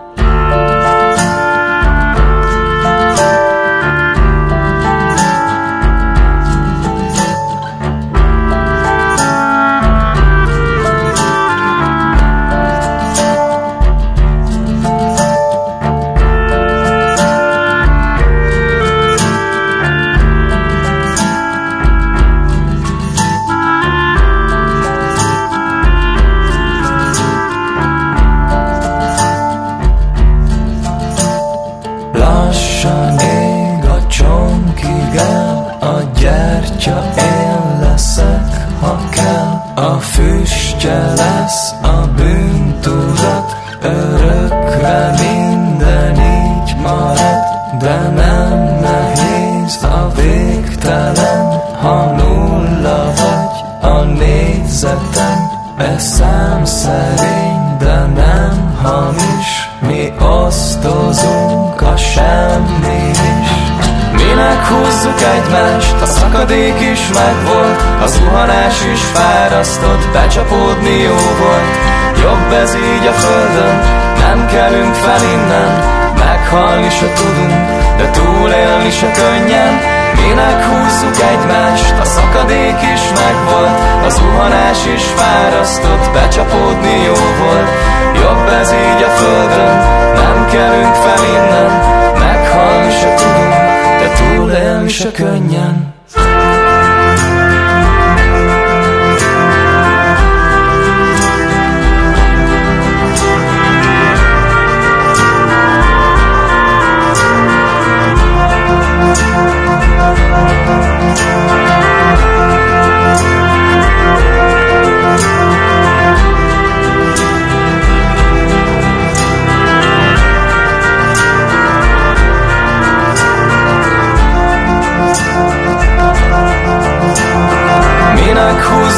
nézetem, 55.78 55.96
e 55.96 55.98
szám 55.98 56.66
szerény, 56.66 57.78
de 57.80 58.06
nem 58.16 58.78
hamis, 58.84 59.70
mi 59.80 60.14
osztozunk 60.20 61.82
a 61.82 61.98
semmi 61.98 63.10
is. 63.12 63.20
Minek 64.12 64.66
húzzuk 64.66 65.22
egymást, 65.22 66.02
a 66.02 66.06
szakadék 66.06 66.80
is 66.92 67.00
megvolt, 67.14 67.82
a 68.04 68.08
zuhanás 68.08 68.86
is 68.94 69.02
fárasztott, 69.02 70.12
becsapódni 70.14 70.98
jó 70.98 71.16
volt. 71.40 71.76
Jobb 72.22 72.52
ez 72.52 72.76
így 72.76 73.08
a 73.08 73.12
földön, 73.12 73.80
nem 74.20 74.48
kelünk 74.48 74.94
fel 74.94 75.22
innen, 75.34 75.94
meghalni 76.18 76.90
se 76.90 77.14
tudunk, 77.14 77.68
de 77.98 78.10
túlélni 78.10 78.90
se 78.90 79.12
könnyen, 79.12 79.95
Minek 80.22 80.64
húzzuk 80.64 81.18
egymást, 81.32 81.96
a 82.00 82.06
szakadék 82.06 82.80
is 82.94 83.04
megvolt, 83.22 83.80
a 84.06 84.10
zuhanás 84.10 84.86
is 84.96 85.04
fárasztott, 85.04 86.12
becsapódni 86.14 86.96
jó 87.10 87.20
volt. 87.42 87.70
Jobb 88.22 88.48
ez 88.62 88.72
így 88.72 89.04
a 89.04 89.10
földön, 89.10 89.78
nem 90.14 90.48
kelünk 90.52 90.94
fel 90.94 91.24
innen, 91.36 91.72
meghalni 92.20 92.92
se 92.92 93.14
tudunk, 93.14 93.54
de 94.00 94.08
túlélni 94.18 94.90
se 94.90 95.12
könnyen. 95.12 95.94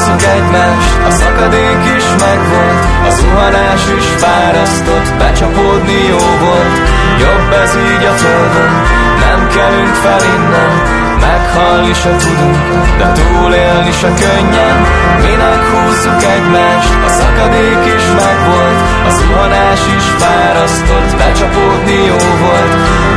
Meghúzzuk 0.08 0.22
egymást, 0.36 0.98
a 1.06 1.10
szakadék 1.10 1.82
is 1.96 2.04
megvolt, 2.24 2.82
a 3.08 3.10
zuhanás 3.10 3.82
is 3.98 4.06
fárasztott, 4.22 5.08
becsapódni 5.18 6.00
jó 6.08 6.24
volt. 6.44 6.76
Jobb 7.20 7.52
ez 7.62 7.72
így 7.90 8.04
a 8.12 8.14
földön, 8.22 8.72
nem 9.24 9.40
kelünk 9.56 9.94
fel 10.04 10.22
innen, 10.36 10.72
meghalni 11.20 11.94
se 12.02 12.12
tudunk, 12.16 12.58
de 12.98 13.12
túlélni 13.18 13.92
se 14.00 14.10
könnyen. 14.22 14.76
Minek 15.24 15.62
húzzuk 15.70 16.22
egymást, 16.36 16.92
a 17.08 17.10
szakadék 17.18 17.82
is 17.96 18.04
megvolt, 18.22 18.80
a 19.08 19.10
zuhanás 19.18 19.82
is 19.96 20.06
fárasztott, 20.22 21.10
becsapódni 21.20 21.98
jó 22.10 22.20
volt. 22.42 22.72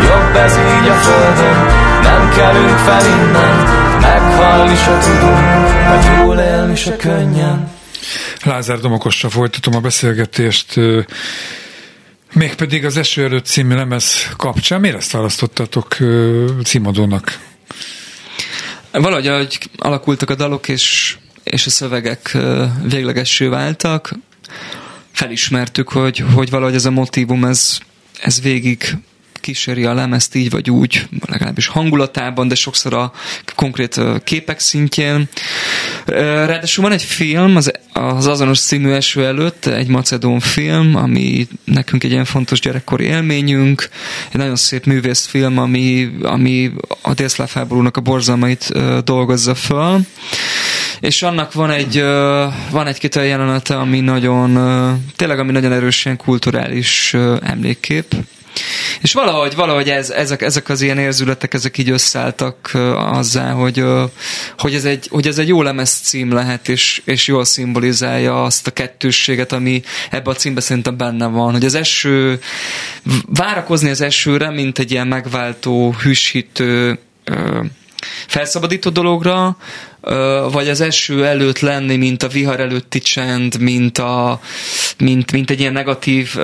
Jobb 0.08 0.36
ez 0.46 0.54
így 0.76 0.88
a 0.96 0.98
földön, 1.06 1.60
nem 2.04 2.22
kelünk 2.38 2.78
fel 2.88 3.06
innen, 3.16 3.56
meghalni 4.02 4.76
se 4.76 4.98
tudunk, 5.06 5.71
de 5.82 6.22
túlélni 6.24 6.76
se 6.76 6.96
könnyen. 6.96 7.72
Lázár 8.44 8.80
Domokosra 8.80 9.30
folytatom 9.30 9.76
a 9.76 9.80
beszélgetést, 9.80 10.80
mégpedig 12.34 12.86
az 12.86 12.98
Eső 12.98 13.24
előtt 13.24 13.46
című 13.46 13.76
lemez 13.76 14.30
kapcsán. 14.38 14.80
Miért 14.80 14.98
ezt 14.98 15.12
választottatok 15.12 15.98
címadónak? 16.64 17.40
Valahogy, 18.92 19.28
ahogy 19.28 19.58
alakultak 19.78 20.30
a 20.30 20.36
dalok, 20.36 20.68
és, 20.68 21.18
és 21.44 21.66
a 21.66 21.70
szövegek 21.70 22.38
véglegessé 22.84 23.46
váltak, 23.46 24.16
felismertük, 25.12 25.90
hogy, 25.90 26.24
hogy 26.34 26.50
valahogy 26.50 26.76
ez 26.76 26.86
a 26.86 26.92
motivum, 26.92 27.46
ez, 27.46 27.78
ez 28.22 28.42
végig 28.42 28.98
kíséri 29.42 29.86
a 29.86 29.94
lemezt 29.94 30.36
így 30.36 30.50
vagy 30.50 30.70
úgy, 30.70 31.08
legalábbis 31.28 31.68
hangulatában, 31.68 32.48
de 32.48 32.56
sokszor 32.56 32.94
a 32.94 33.12
konkrét 33.56 34.02
képek 34.24 34.60
szintjén. 34.60 35.30
Ráadásul 36.06 36.84
van 36.84 36.94
egy 36.94 37.04
film, 37.04 37.56
az, 37.56 37.72
az 37.94 38.28
azonos 38.28 38.60
című 38.60 38.92
eső 38.92 39.26
előtt, 39.26 39.66
egy 39.66 39.88
macedón 39.88 40.40
film, 40.40 40.96
ami 40.96 41.48
nekünk 41.64 42.04
egy 42.04 42.12
ilyen 42.12 42.26
fontos 42.26 42.60
gyerekkori 42.60 43.04
élményünk, 43.04 43.90
egy 44.32 44.38
nagyon 44.38 44.56
szép 44.56 44.86
művészfilm, 44.86 45.58
ami, 45.58 46.12
ami 46.22 46.72
a 47.02 47.14
délszláv 47.14 47.50
háborúnak 47.54 47.98
a 47.98 48.02
borzalmait 48.02 48.72
dolgozza 49.04 49.56
föl. 49.56 50.00
És 51.00 51.22
annak 51.22 51.54
van 51.54 51.70
egy, 51.70 52.02
van 52.72 52.88
egy-két 52.88 53.16
olyan 53.16 53.28
jelenete, 53.28 53.78
ami 53.78 54.00
nagyon, 54.00 54.52
tényleg 55.16 55.40
ami 55.40 55.52
nagyon 55.52 55.72
erősen 55.72 56.18
kulturális 56.18 57.14
emlékkép, 57.42 58.16
és 59.02 59.14
valahogy, 59.14 59.56
valahogy 59.56 59.90
ez, 59.90 60.10
ezek, 60.10 60.42
ezek 60.42 60.70
az 60.70 60.82
ilyen 60.82 60.98
érzületek, 60.98 61.54
ezek 61.54 61.78
így 61.78 61.90
összeálltak 61.90 62.72
azzá, 62.96 63.52
hogy, 63.52 63.84
hogy, 64.58 64.74
ez 64.74 64.86
egy, 64.86 65.08
hogy 65.10 65.28
ez 65.28 65.38
egy 65.38 65.48
jó 65.48 65.62
lemez 65.62 65.90
cím 65.90 66.34
lehet, 66.34 66.70
és, 66.70 67.02
és 67.06 67.28
jól 67.28 67.46
szimbolizálja 67.46 68.44
azt 68.44 68.68
a 68.68 68.72
kettősséget, 68.72 69.52
ami 69.52 69.82
ebbe 70.10 70.30
a 70.30 70.36
címbe 70.36 70.62
szerintem 70.62 70.98
benne 70.98 71.28
van, 71.28 71.52
hogy 71.52 71.66
az 71.66 71.76
eső, 71.76 72.40
várakozni 73.26 73.90
az 73.90 74.02
esőre, 74.02 74.50
mint 74.50 74.80
egy 74.80 74.92
ilyen 74.92 75.08
megváltó, 75.08 75.96
hűsítő, 76.02 77.00
felszabadító 78.28 78.90
dologra, 78.90 79.58
vagy 80.52 80.70
az 80.70 80.82
eső 80.82 81.26
előtt 81.26 81.60
lenni, 81.60 81.96
mint 81.96 82.24
a 82.24 82.28
vihar 82.28 82.60
előtti 82.60 83.00
csend, 83.00 83.60
mint, 83.60 83.98
a, 83.98 84.40
mint, 84.98 85.32
mint 85.32 85.50
egy 85.50 85.60
ilyen 85.60 85.74
negatív 85.74 86.36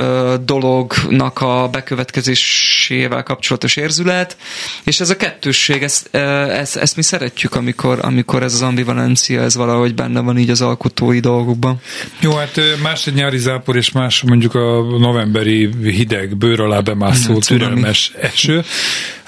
dolognak 0.46 1.42
a 1.42 1.70
bekövetkezésével 1.72 3.24
kapcsolatos 3.24 3.76
érzület, 3.76 4.38
és 4.84 5.00
ez 5.00 5.10
a 5.10 5.16
kettősség, 5.16 5.84
ezt, 5.84 6.16
ezt, 6.16 6.76
ezt 6.76 6.96
mi 6.96 7.02
szeretjük, 7.02 7.56
amikor, 7.56 8.00
amikor 8.02 8.44
ez 8.44 8.54
az 8.54 8.62
ambivalencia, 8.62 9.42
ez 9.42 9.56
valahogy 9.56 9.96
benne 9.96 10.20
van 10.20 10.38
így 10.38 10.50
az 10.50 10.62
alkotói 10.62 11.20
dolgokban. 11.20 11.82
Jó, 12.20 12.36
hát 12.36 12.60
más 12.82 13.08
egy 13.08 13.14
nyári 13.14 13.38
zápor, 13.38 13.76
és 13.76 13.92
más 13.92 14.22
mondjuk 14.22 14.56
a 14.56 14.82
novemberi 15.00 15.70
hideg, 15.84 16.38
bőr 16.38 16.60
alá 16.60 16.80
bemászó 16.80 17.40
türelmes 17.40 18.12
eső. 18.22 18.64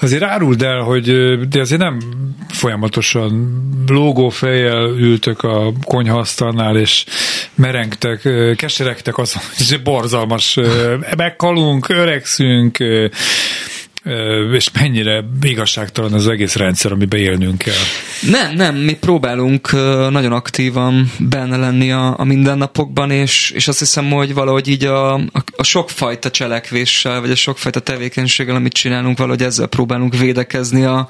Azért 0.00 0.22
áruld 0.22 0.62
el, 0.62 0.80
hogy 0.80 1.04
de 1.48 1.60
azért 1.60 1.80
nem 1.80 1.98
folyamatosan 2.48 3.58
lógó 3.86 4.10
lógó 4.20 4.28
fejjel 4.28 4.88
ültök 4.88 5.42
a 5.42 5.72
konyhasztalnál, 5.84 6.76
és 6.76 7.04
merengtek, 7.54 8.28
keseregtek 8.56 9.18
azon, 9.18 9.42
hogy 9.56 9.82
borzalmas, 9.82 10.58
meghalunk, 11.16 11.88
öregszünk, 11.88 12.78
és 14.52 14.70
mennyire 14.72 15.24
igazságtalan 15.42 16.12
az 16.12 16.28
egész 16.28 16.56
rendszer, 16.56 16.92
amiben 16.92 17.20
élnünk 17.20 17.58
kell. 17.58 17.74
Nem, 18.30 18.54
nem, 18.54 18.76
mi 18.76 18.92
próbálunk 18.94 19.72
nagyon 20.10 20.32
aktívan 20.32 21.10
benne 21.18 21.56
lenni 21.56 21.92
a, 21.92 22.14
a 22.18 22.24
mindennapokban, 22.24 23.10
és, 23.10 23.50
és 23.50 23.68
azt 23.68 23.78
hiszem, 23.78 24.10
hogy 24.10 24.34
valahogy 24.34 24.68
így 24.68 24.84
a, 24.84 25.14
a, 25.14 25.44
a 25.56 25.62
sokfajta 25.62 26.30
cselekvéssel, 26.30 27.20
vagy 27.20 27.30
a 27.30 27.34
sokfajta 27.34 27.80
tevékenységgel, 27.80 28.54
amit 28.54 28.72
csinálunk, 28.72 29.18
valahogy 29.18 29.42
ezzel 29.42 29.66
próbálunk 29.66 30.16
védekezni 30.16 30.84
a, 30.84 31.08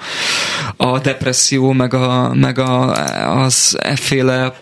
a 0.76 0.98
depresszió, 0.98 1.72
meg, 1.72 1.94
a, 1.94 2.34
meg 2.34 2.58
a, 2.58 2.92
az 3.42 3.76
efféle 3.80 4.52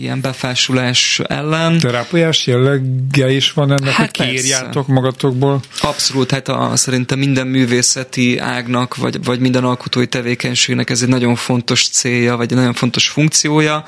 ilyen 0.00 0.20
befásulás 0.20 1.20
ellen. 1.26 1.78
Terápiás 1.78 2.46
jellege 2.46 3.30
is 3.30 3.52
van 3.52 3.70
ennek, 3.70 3.92
hát 3.92 4.16
hogy 4.16 4.26
kiírjátok 4.26 4.86
magatokból? 4.86 5.60
Abszolút, 5.80 6.30
hát 6.30 6.48
a, 6.48 6.72
szerintem 6.74 7.18
minden 7.18 7.46
művészeti 7.46 8.38
ágnak, 8.38 8.96
vagy, 8.96 9.24
vagy 9.24 9.40
minden 9.40 9.64
alkotói 9.64 10.06
tevékenységnek 10.06 10.90
ez 10.90 11.02
egy 11.02 11.08
nagyon 11.08 11.34
fontos 11.34 11.88
célja, 11.88 12.36
vagy 12.36 12.50
egy 12.52 12.58
nagyon 12.58 12.72
fontos 12.72 13.08
funkciója, 13.08 13.84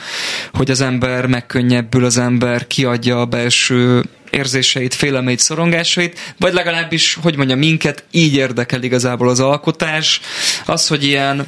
hogy 0.53 0.71
az 0.71 0.81
ember 0.81 1.27
megkönnyebbül, 1.27 2.05
az 2.05 2.19
ember 2.19 2.67
kiadja 2.67 3.21
a 3.21 3.27
belső 3.27 4.05
érzéseit, 4.31 4.95
félelmeit, 4.95 5.39
szorongásait, 5.39 6.35
vagy 6.39 6.53
legalábbis, 6.53 7.19
hogy 7.23 7.37
mondja, 7.37 7.57
minket 7.57 8.05
így 8.11 8.35
érdekel 8.35 8.83
igazából 8.83 9.29
az 9.29 9.41
alkotás. 9.41 10.21
Az, 10.67 10.87
hogy 10.89 11.05
ilyen 11.05 11.47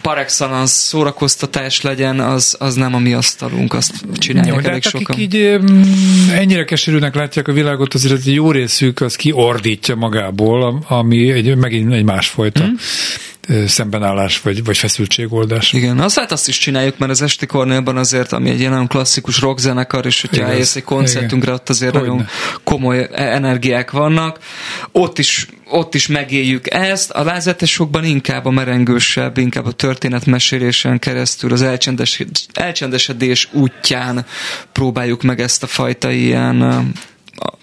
par 0.00 0.18
excellence 0.18 0.72
szórakoztatás 0.74 1.80
legyen, 1.80 2.20
az, 2.20 2.56
az 2.58 2.74
nem 2.74 2.94
a 2.94 2.98
mi 2.98 3.12
asztalunk, 3.12 3.74
azt 3.74 3.92
csinálják 4.18 4.54
jó, 4.54 4.70
elég 4.70 4.82
hát 4.82 4.92
sokan. 4.92 5.14
Akik 5.14 5.34
így 5.34 5.58
ennyire 6.32 6.64
keserűnek 6.64 7.14
látják 7.14 7.48
a 7.48 7.52
világot, 7.52 7.94
azért 7.94 8.14
egy 8.14 8.34
jó 8.34 8.50
részük 8.50 9.00
az 9.00 9.16
kiordítja 9.16 9.94
magából, 9.94 10.84
ami 10.88 11.30
egy, 11.30 11.56
megint 11.56 11.92
egy 11.92 12.04
másfajta 12.04 12.64
mm 12.64 12.74
szembenállás 13.66 14.40
vagy, 14.40 14.64
vagy 14.64 14.78
feszültségoldás. 14.78 15.72
Igen, 15.72 15.98
azt 15.98 16.18
hát 16.18 16.32
azt 16.32 16.48
is 16.48 16.58
csináljuk, 16.58 16.98
mert 16.98 17.10
az 17.10 17.22
Esti 17.22 17.46
Kornélban 17.46 17.96
azért, 17.96 18.32
ami 18.32 18.50
egy 18.50 18.60
ilyen 18.60 18.86
klasszikus 18.86 19.40
rockzenekar, 19.40 20.06
és 20.06 20.20
hogyha 20.20 20.46
eljössz 20.46 20.76
egy 20.76 20.84
koncertünkre, 20.84 21.52
ott 21.52 21.68
azért 21.68 21.92
Hogyne. 21.92 22.08
nagyon 22.08 22.26
komoly 22.64 22.98
e- 22.98 23.08
energiák 23.12 23.90
vannak. 23.90 24.38
Ott 24.92 25.18
is, 25.18 25.46
ott 25.70 25.94
is 25.94 26.06
megéljük 26.06 26.70
ezt, 26.70 27.10
a 27.10 27.24
lázetesokban 27.24 28.04
inkább 28.04 28.44
a 28.44 28.50
merengősebb, 28.50 29.38
inkább 29.38 29.66
a 29.66 29.72
történetmesélésen 29.72 30.98
keresztül, 30.98 31.52
az 31.52 31.62
elcsendes, 31.62 32.22
elcsendesedés 32.52 33.48
útján 33.52 34.26
próbáljuk 34.72 35.22
meg 35.22 35.40
ezt 35.40 35.62
a 35.62 35.66
fajta 35.66 36.10
ilyen 36.10 36.92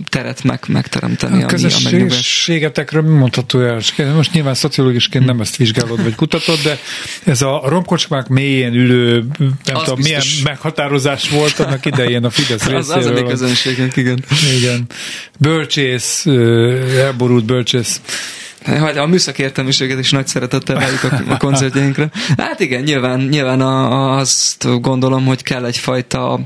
teret 0.10 0.44
meg, 0.44 0.64
megteremteni. 0.68 1.44
A 1.44 1.46
közösségetekről 1.46 3.02
mi 3.02 3.18
mondható 3.18 3.60
el? 3.60 3.80
Most 4.16 4.34
nyilván 4.34 4.54
szociológusként 4.54 5.26
nem 5.26 5.40
ezt 5.40 5.56
vizsgálod 5.56 6.04
vagy 6.04 6.16
kutatod, 6.16 6.60
de 6.60 6.78
ez 7.24 7.42
a 7.42 7.62
romkocsmák 7.66 8.28
mélyén 8.28 8.74
ülő, 8.74 9.26
nem 9.38 9.76
az 9.76 9.84
tudom, 9.84 9.96
biztos. 9.96 10.30
milyen 10.30 10.44
meghatározás 10.44 11.30
volt 11.30 11.60
annak 11.60 11.86
idején 11.86 12.24
a 12.24 12.30
Fidesz 12.30 12.66
részéről. 12.66 12.78
Az, 12.84 12.90
az 12.90 13.06
a 13.06 13.24
közönségünk, 13.24 13.96
igen. 13.96 14.24
Igen. 14.58 14.86
Bölcsész, 15.40 16.26
elborult 16.98 17.46
bölcsész 17.46 18.02
a 18.98 19.06
műszaki 19.06 19.42
értelmiséget 19.42 20.00
is 20.00 20.12
nagy 20.12 20.28
szeretettel 20.28 20.76
várjuk 20.76 21.04
a, 21.04 21.32
a 21.34 21.38
koncertjeinkre. 21.46 22.10
Hát 22.38 22.60
igen, 22.60 22.84
nyilván, 22.84 23.20
nyilván 23.20 23.62
a, 23.62 23.92
a, 23.92 24.18
azt 24.18 24.82
gondolom, 24.82 25.26
hogy 25.26 25.44
kell 25.44 25.66
egyfajta 25.66 26.40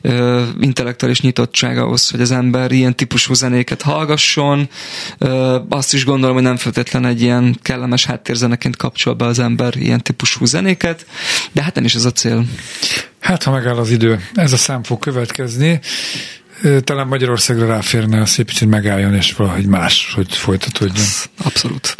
ö, 0.00 0.42
intellektuális 0.60 1.20
nyitottság 1.20 1.78
ahhoz, 1.78 2.10
hogy 2.10 2.20
az 2.20 2.30
ember 2.30 2.72
ilyen 2.72 2.96
típusú 2.96 3.34
zenéket 3.34 3.82
hallgasson. 3.82 4.68
Ö, 5.18 5.58
azt 5.68 5.94
is 5.94 6.04
gondolom, 6.04 6.34
hogy 6.34 6.44
nem 6.44 6.56
feltétlen 6.56 7.06
egy 7.06 7.20
ilyen 7.22 7.58
kellemes 7.62 8.04
háttérzeneként 8.04 8.76
kapcsol 8.76 9.14
be 9.14 9.24
az 9.24 9.38
ember 9.38 9.76
ilyen 9.76 10.02
típusú 10.02 10.44
zenéket, 10.44 11.06
de 11.52 11.62
hát 11.62 11.74
nem 11.74 11.84
is 11.84 11.94
ez 11.94 12.04
a 12.04 12.12
cél. 12.12 12.44
Hát, 13.20 13.42
ha 13.42 13.50
megáll 13.50 13.76
az 13.76 13.90
idő, 13.90 14.28
ez 14.34 14.52
a 14.52 14.56
szám 14.56 14.82
fog 14.82 14.98
következni 14.98 15.80
talán 16.84 17.06
Magyarországra 17.06 17.66
ráférne 17.66 18.20
a 18.20 18.26
szép, 18.26 18.50
hogy 18.58 18.68
megálljon, 18.68 19.14
és 19.14 19.32
valahogy 19.32 19.66
más, 19.66 20.12
hogy 20.14 20.36
folytatódjon. 20.36 21.06
Abszolút. 21.44 21.96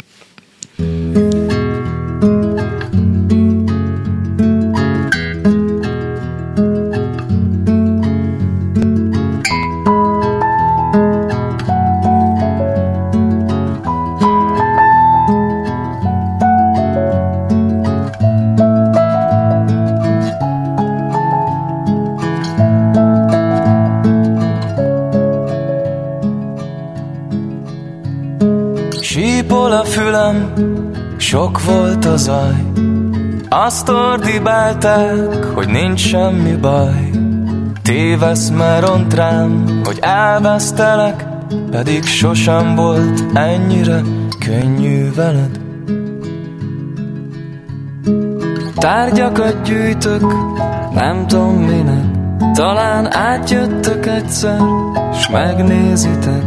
Sok 31.17 31.63
volt 31.63 32.05
a 32.05 32.17
zaj. 32.17 32.63
Azt 33.49 33.89
ordibálták, 33.89 35.43
hogy 35.53 35.67
nincs 35.67 35.99
semmi 35.99 36.55
baj. 36.55 37.09
Tévesz, 37.81 38.49
mert 38.49 38.89
ont 38.89 39.13
rám, 39.13 39.81
hogy 39.83 39.97
elvesztelek 40.01 41.25
Pedig 41.71 42.03
sosem 42.03 42.75
volt 42.75 43.23
ennyire 43.33 44.01
könnyű 44.39 45.13
veled. 45.13 45.59
Tárgyakat 48.75 49.61
gyűjtök, 49.61 50.33
nem 50.93 51.27
tudom 51.27 51.55
minek. 51.55 52.05
Talán 52.53 53.13
átjöttök 53.13 54.05
egyszer, 54.05 54.59
s 55.13 55.29
megnézitek 55.29 56.43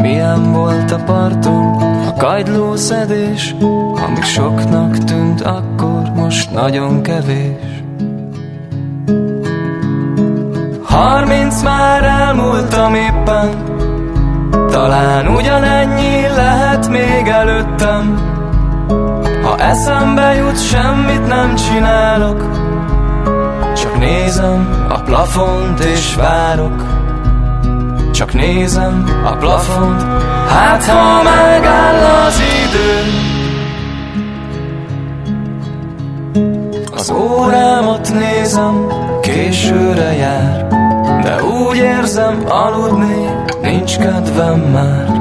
Milyen 0.00 0.52
volt 0.52 0.90
a 0.90 0.96
parton 1.04 1.78
Kagylószedés, 2.20 3.54
ami 4.06 4.20
soknak 4.20 4.98
tűnt 5.04 5.40
akkor, 5.40 6.02
most 6.14 6.50
nagyon 6.52 7.02
kevés. 7.02 7.82
Harminc 10.82 11.62
már 11.62 12.04
elmúltam 12.04 12.94
éppen, 12.94 13.48
talán 14.70 15.26
ugyanennyi 15.26 16.20
lehet 16.36 16.88
még 16.88 17.26
előttem. 17.26 18.18
Ha 19.42 19.58
eszembe 19.58 20.34
jut, 20.34 20.62
semmit 20.62 21.26
nem 21.26 21.54
csinálok, 21.54 22.50
csak 23.76 23.98
nézem 23.98 24.86
a 24.88 25.00
plafont 25.00 25.80
és 25.80 26.14
várok. 26.14 26.89
Csak 28.20 28.32
nézem 28.32 29.04
a 29.24 29.36
plafont 29.36 30.02
Hát 30.48 30.84
ha 30.84 31.22
megáll 31.22 32.26
az 32.26 32.40
idő. 32.66 33.10
Az 36.92 37.10
órámat 37.10 38.12
nézem 38.12 38.86
Későre 39.20 40.12
jár 40.12 40.66
De 41.22 41.44
úgy 41.44 41.76
érzem 41.76 42.44
aludni 42.48 43.26
Nincs 43.62 43.96
kedvem 43.98 44.58
már. 44.58 45.12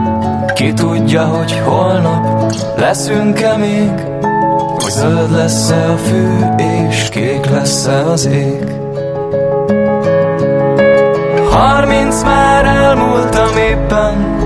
Ki 0.54 0.74
tudja, 0.74 1.26
hogy 1.26 1.62
holnap 1.66 2.54
Leszünk-e 2.78 3.58
még? 3.58 3.91
Hogy 4.74 4.91
zöld 4.91 5.32
lesz-e 5.32 5.91
a 5.91 5.97
fű 5.97 6.28
És 6.58 7.10
kék 7.10 7.45
lesz-e 7.45 8.06
az 8.06 8.26
ég 8.26 8.80
Harminc 12.10 12.24
már 12.24 12.66
elmúltam 12.66 13.57
éppen. 13.57 14.38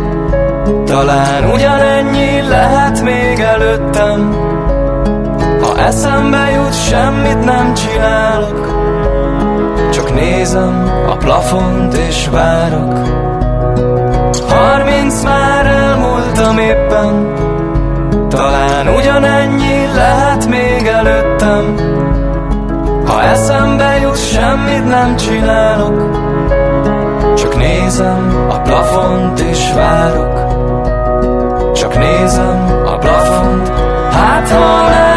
Talán 0.86 1.51
ugyanennyi 1.53 2.41
lehet 2.47 3.01
még 3.01 3.39
előttem. 3.39 4.36
Ha 5.61 5.78
eszembe 5.78 6.51
jut, 6.51 6.74
semmit 6.74 7.45
nem 7.45 7.74
csinálok. 7.74 8.68
Csak 9.91 10.14
nézem 10.14 10.91
a 11.09 11.18
plafont 11.18 11.93
és 11.93 12.28
várok. 12.32 12.93
Harminc 14.49 15.24
már 15.24 15.66
elmúltam 15.66 16.57
éppen. 16.57 17.34
Talán 18.30 18.88
ugyanennyi 18.88 19.86
lehet 19.95 20.47
még 20.47 20.88
előttem. 20.88 21.76
Ha 23.05 23.24
eszembe 23.24 23.99
jut, 24.01 24.18
semmit 24.18 24.88
nem 24.88 25.16
csinálok 25.16 26.24
csak 27.36 27.56
nézem 27.56 28.48
a 28.50 28.62
plafont 28.62 29.40
és 29.40 29.72
várok. 29.76 30.52
Csak 31.74 31.98
nézem 31.98 32.84
a 32.86 32.98
plafont. 32.98 33.68
Hát 34.12 34.50
ha 34.50 34.84
megáll 34.84 35.12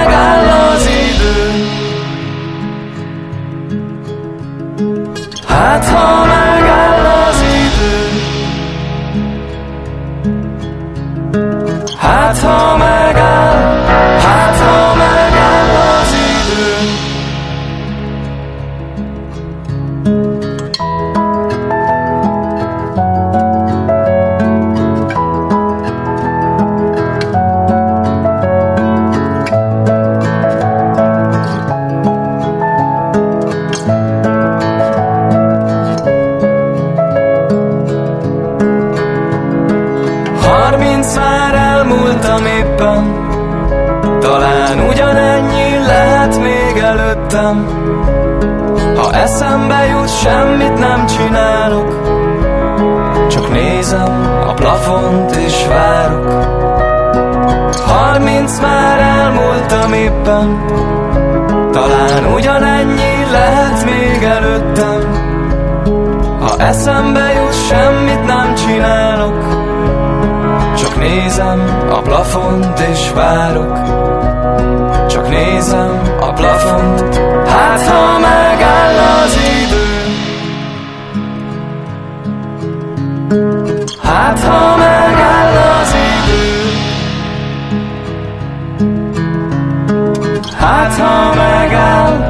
Ha 66.57 66.63
eszembe 66.63 67.33
jut, 67.33 67.55
semmit 67.69 68.25
nem 68.25 68.55
csinálok. 68.55 69.45
Csak 70.77 70.97
nézem 70.99 71.87
a 71.91 72.01
plafont 72.01 72.79
és 72.79 73.11
várok. 73.15 73.79
Csak 75.07 75.29
nézem 75.29 76.01
a 76.21 76.33
plafont 76.33 77.17
Hát 77.47 77.87
ha 77.87 78.19
megáll 78.19 78.99
az 79.25 79.37
idő. 79.65 79.85
Hát 84.03 84.41
ha 84.41 84.77
megáll 84.77 85.57
az 85.81 85.95
idő. 85.95 86.47
Hát 90.59 90.99
ha 90.99 91.35
megáll 91.35 92.26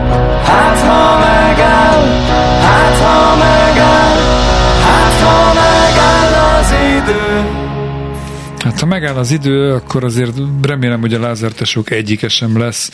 Hát 8.76 8.84
ha 8.84 8.90
megáll 8.90 9.16
az 9.16 9.30
idő, 9.30 9.72
akkor 9.72 10.04
azért 10.04 10.36
remélem, 10.62 11.00
hogy 11.00 11.14
a 11.14 11.20
lázártesok 11.20 11.90
egyike 11.90 12.28
sem 12.28 12.58
lesz 12.58 12.90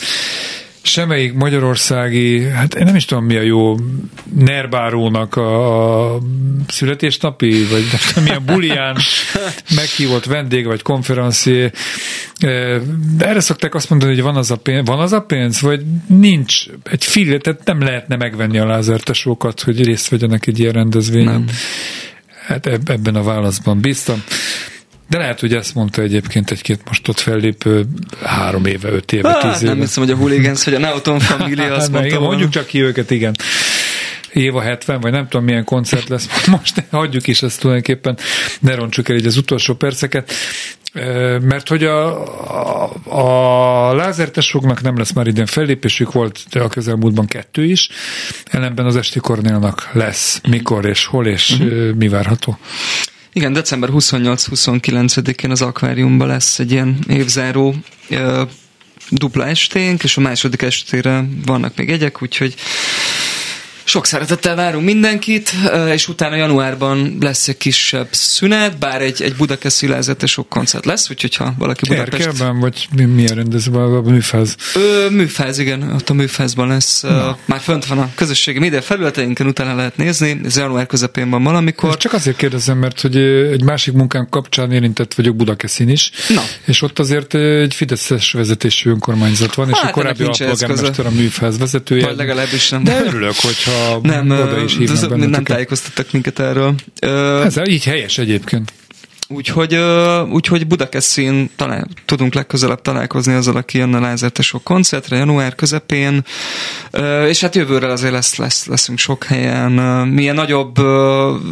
semmelyik 0.81 1.33
magyarországi, 1.33 2.43
hát 2.43 2.75
én 2.75 2.83
nem 2.83 2.95
is 2.95 3.05
tudom 3.05 3.25
mi 3.25 3.35
a 3.35 3.41
jó 3.41 3.75
Nerbárónak 4.39 5.35
a, 5.35 6.15
a 6.15 6.19
születésnapi, 6.67 7.65
vagy 7.71 7.81
nem 7.91 7.99
tudom 8.07 8.23
milyen 8.23 8.45
bulián 8.45 8.97
meghívott 9.75 10.25
vendég, 10.25 10.65
vagy 10.65 10.81
konferencié. 10.81 11.71
De 13.17 13.27
erre 13.27 13.39
szokták 13.39 13.75
azt 13.75 13.89
mondani, 13.89 14.13
hogy 14.13 14.23
van 14.23 14.35
az 14.35 14.51
a 14.51 14.57
pénz, 14.57 14.87
van 14.87 14.99
az 14.99 15.13
a 15.13 15.21
pénz, 15.21 15.61
vagy 15.61 15.81
nincs 16.07 16.65
egy 16.83 17.03
fill, 17.03 17.37
tehát 17.37 17.65
nem 17.65 17.81
lehetne 17.81 18.15
megvenni 18.15 18.57
a 18.57 18.65
lázertesókat, 18.65 19.61
hogy 19.61 19.85
részt 19.85 20.09
vegyenek 20.09 20.47
egy 20.47 20.59
ilyen 20.59 20.73
rendezvényen. 20.73 21.33
Nem. 21.33 21.45
Hát 22.47 22.65
ebben 22.65 23.15
a 23.15 23.23
válaszban 23.23 23.79
bíztam. 23.79 24.23
De 25.13 25.19
lehet, 25.19 25.39
hogy 25.39 25.53
ezt 25.53 25.75
mondta 25.75 26.01
egyébként 26.01 26.51
egy-két 26.51 26.81
most 26.85 27.07
ott 27.07 27.19
fellépő 27.19 27.85
három 28.23 28.65
éve, 28.65 28.89
öt 28.89 29.11
éve, 29.11 29.29
ah, 29.29 29.51
tíz 29.51 29.61
éve. 29.61 29.71
Nem 29.71 29.81
hiszem, 29.81 30.03
hogy 30.03 30.11
a 30.11 30.15
Hooligans, 30.15 30.63
vagy 30.63 30.73
a 30.73 30.79
Neoton 30.79 31.19
Family 31.29 31.67
azt 31.67 31.91
mondta. 31.91 32.07
Igen, 32.07 32.21
mondjuk 32.21 32.49
csak 32.49 32.65
ki 32.65 32.81
őket, 32.81 33.11
igen. 33.11 33.35
Éva 34.31 34.61
70, 34.61 34.99
vagy 34.99 35.11
nem 35.11 35.27
tudom 35.27 35.45
milyen 35.45 35.63
koncert 35.63 36.09
lesz, 36.09 36.45
most 36.61 36.83
hagyjuk 36.91 37.27
is 37.27 37.41
ezt 37.41 37.59
tulajdonképpen, 37.59 38.17
ne 38.59 38.75
roncsuk 38.75 39.09
el 39.09 39.15
így 39.15 39.25
az 39.25 39.37
utolsó 39.37 39.73
perceket, 39.73 40.33
mert 41.41 41.67
hogy 41.67 41.83
a, 41.83 42.23
a, 42.83 43.89
a 43.89 43.93
lázertesoknak 43.95 44.81
nem 44.81 44.97
lesz 44.97 45.13
már 45.13 45.27
idén 45.27 45.45
fellépésük, 45.45 46.11
volt 46.11 46.39
a 46.51 46.67
közelmúltban 46.67 47.25
kettő 47.25 47.63
is, 47.63 47.89
ellenben 48.45 48.85
az 48.85 48.95
Esti 48.95 49.19
Kornélnak 49.19 49.89
lesz, 49.91 50.41
mikor 50.49 50.85
és 50.85 51.05
hol 51.05 51.27
és 51.27 51.49
uh-huh. 51.49 51.93
mi 51.93 52.07
várható. 52.07 52.57
Igen, 53.33 53.53
december 53.53 53.89
28-29-én 53.93 55.51
az 55.51 55.61
akváriumban 55.61 56.27
lesz 56.27 56.59
egy 56.59 56.71
ilyen 56.71 56.97
évzáró 57.07 57.75
dupla 59.09 59.45
esténk, 59.45 60.03
és 60.03 60.17
a 60.17 60.21
második 60.21 60.61
estére 60.61 61.25
vannak 61.45 61.75
még 61.75 61.89
egyek, 61.89 62.21
úgyhogy 62.21 62.55
sok 63.83 64.05
szeretettel 64.05 64.55
várunk 64.55 64.85
mindenkit, 64.85 65.53
és 65.93 66.07
utána 66.07 66.35
januárban 66.35 67.17
lesz 67.19 67.47
egy 67.47 67.57
kisebb 67.57 68.07
szünet, 68.11 68.77
bár 68.77 69.01
egy, 69.01 69.21
egy 69.21 69.35
Budakeszi 69.35 69.87
sok 70.25 70.49
koncert 70.49 70.85
lesz, 70.85 71.09
úgyhogy 71.09 71.35
ha 71.35 71.53
valaki 71.57 71.85
Budapest... 71.87 72.25
Erkelben, 72.25 72.59
vagy 72.59 72.87
mi, 72.95 73.03
milyen 73.05 73.35
rendezőben, 73.35 73.81
a 73.81 74.01
műfáz? 74.01 74.55
Ö, 74.75 75.09
műfáz, 75.09 75.57
igen, 75.57 75.91
ott 75.93 76.09
a 76.09 76.13
műfázban 76.13 76.67
lesz. 76.67 77.01
Na. 77.01 77.37
Már 77.45 77.59
fönt 77.59 77.85
van 77.85 77.99
a 77.99 78.11
közösségi 78.15 78.59
média 78.59 78.81
felületeinken, 78.81 79.47
utána 79.47 79.75
lehet 79.75 79.97
nézni, 79.97 80.39
ez 80.43 80.57
január 80.57 80.85
közepén 80.85 81.29
van 81.29 81.43
valamikor. 81.43 81.89
Ezt 81.89 81.99
csak 81.99 82.13
azért 82.13 82.37
kérdezem, 82.37 82.77
mert 82.77 83.01
hogy 83.01 83.17
egy 83.51 83.63
másik 83.63 83.93
munkám 83.93 84.27
kapcsán 84.29 84.71
érintett 84.71 85.13
vagyok 85.13 85.35
Budakeszin 85.35 85.89
is, 85.89 86.11
Na. 86.29 86.41
és 86.65 86.81
ott 86.81 86.99
azért 86.99 87.33
egy 87.35 87.73
Fideszes 87.73 88.31
vezetésű 88.31 88.89
önkormányzat 88.89 89.53
van, 89.53 89.65
hát, 89.65 89.83
és 89.83 89.89
a 89.89 89.91
korábbi 89.91 90.23
alpolgármester 90.23 91.05
a 91.05 91.11
műfáz 91.11 91.57
vezetője. 91.57 92.05
Vagy 92.05 92.15
legalábbis 92.15 92.69
nem. 92.69 92.83
De 92.83 93.03
örülök, 93.05 93.35
hogyha 93.35 93.72
nem, 94.01 94.29
oda 94.29 94.63
is 94.63 94.77
hívnak 94.77 95.17
Nem 95.29 95.43
tájékoztattak 95.43 96.11
minket 96.11 96.39
erről. 96.39 96.75
Ez 97.43 97.57
így 97.67 97.83
helyes 97.83 98.17
egyébként. 98.17 98.73
Úgyhogy, 99.35 99.75
úgyhogy 100.31 100.67
Budakeszin 100.67 101.49
talál, 101.55 101.87
tudunk 102.05 102.33
legközelebb 102.33 102.81
találkozni 102.81 103.33
azzal, 103.33 103.55
aki 103.55 103.77
jön 103.77 103.93
a 103.93 103.99
lázertesok 103.99 104.63
koncertre 104.63 105.17
január 105.17 105.55
közepén, 105.55 106.23
és 107.27 107.41
hát 107.41 107.55
jövőre 107.55 107.87
azért 107.91 108.13
lesz, 108.13 108.35
lesz, 108.35 108.65
leszünk 108.65 108.97
sok 108.97 109.23
helyen. 109.23 109.71
Milyen 110.07 110.35
nagyobb 110.35 110.75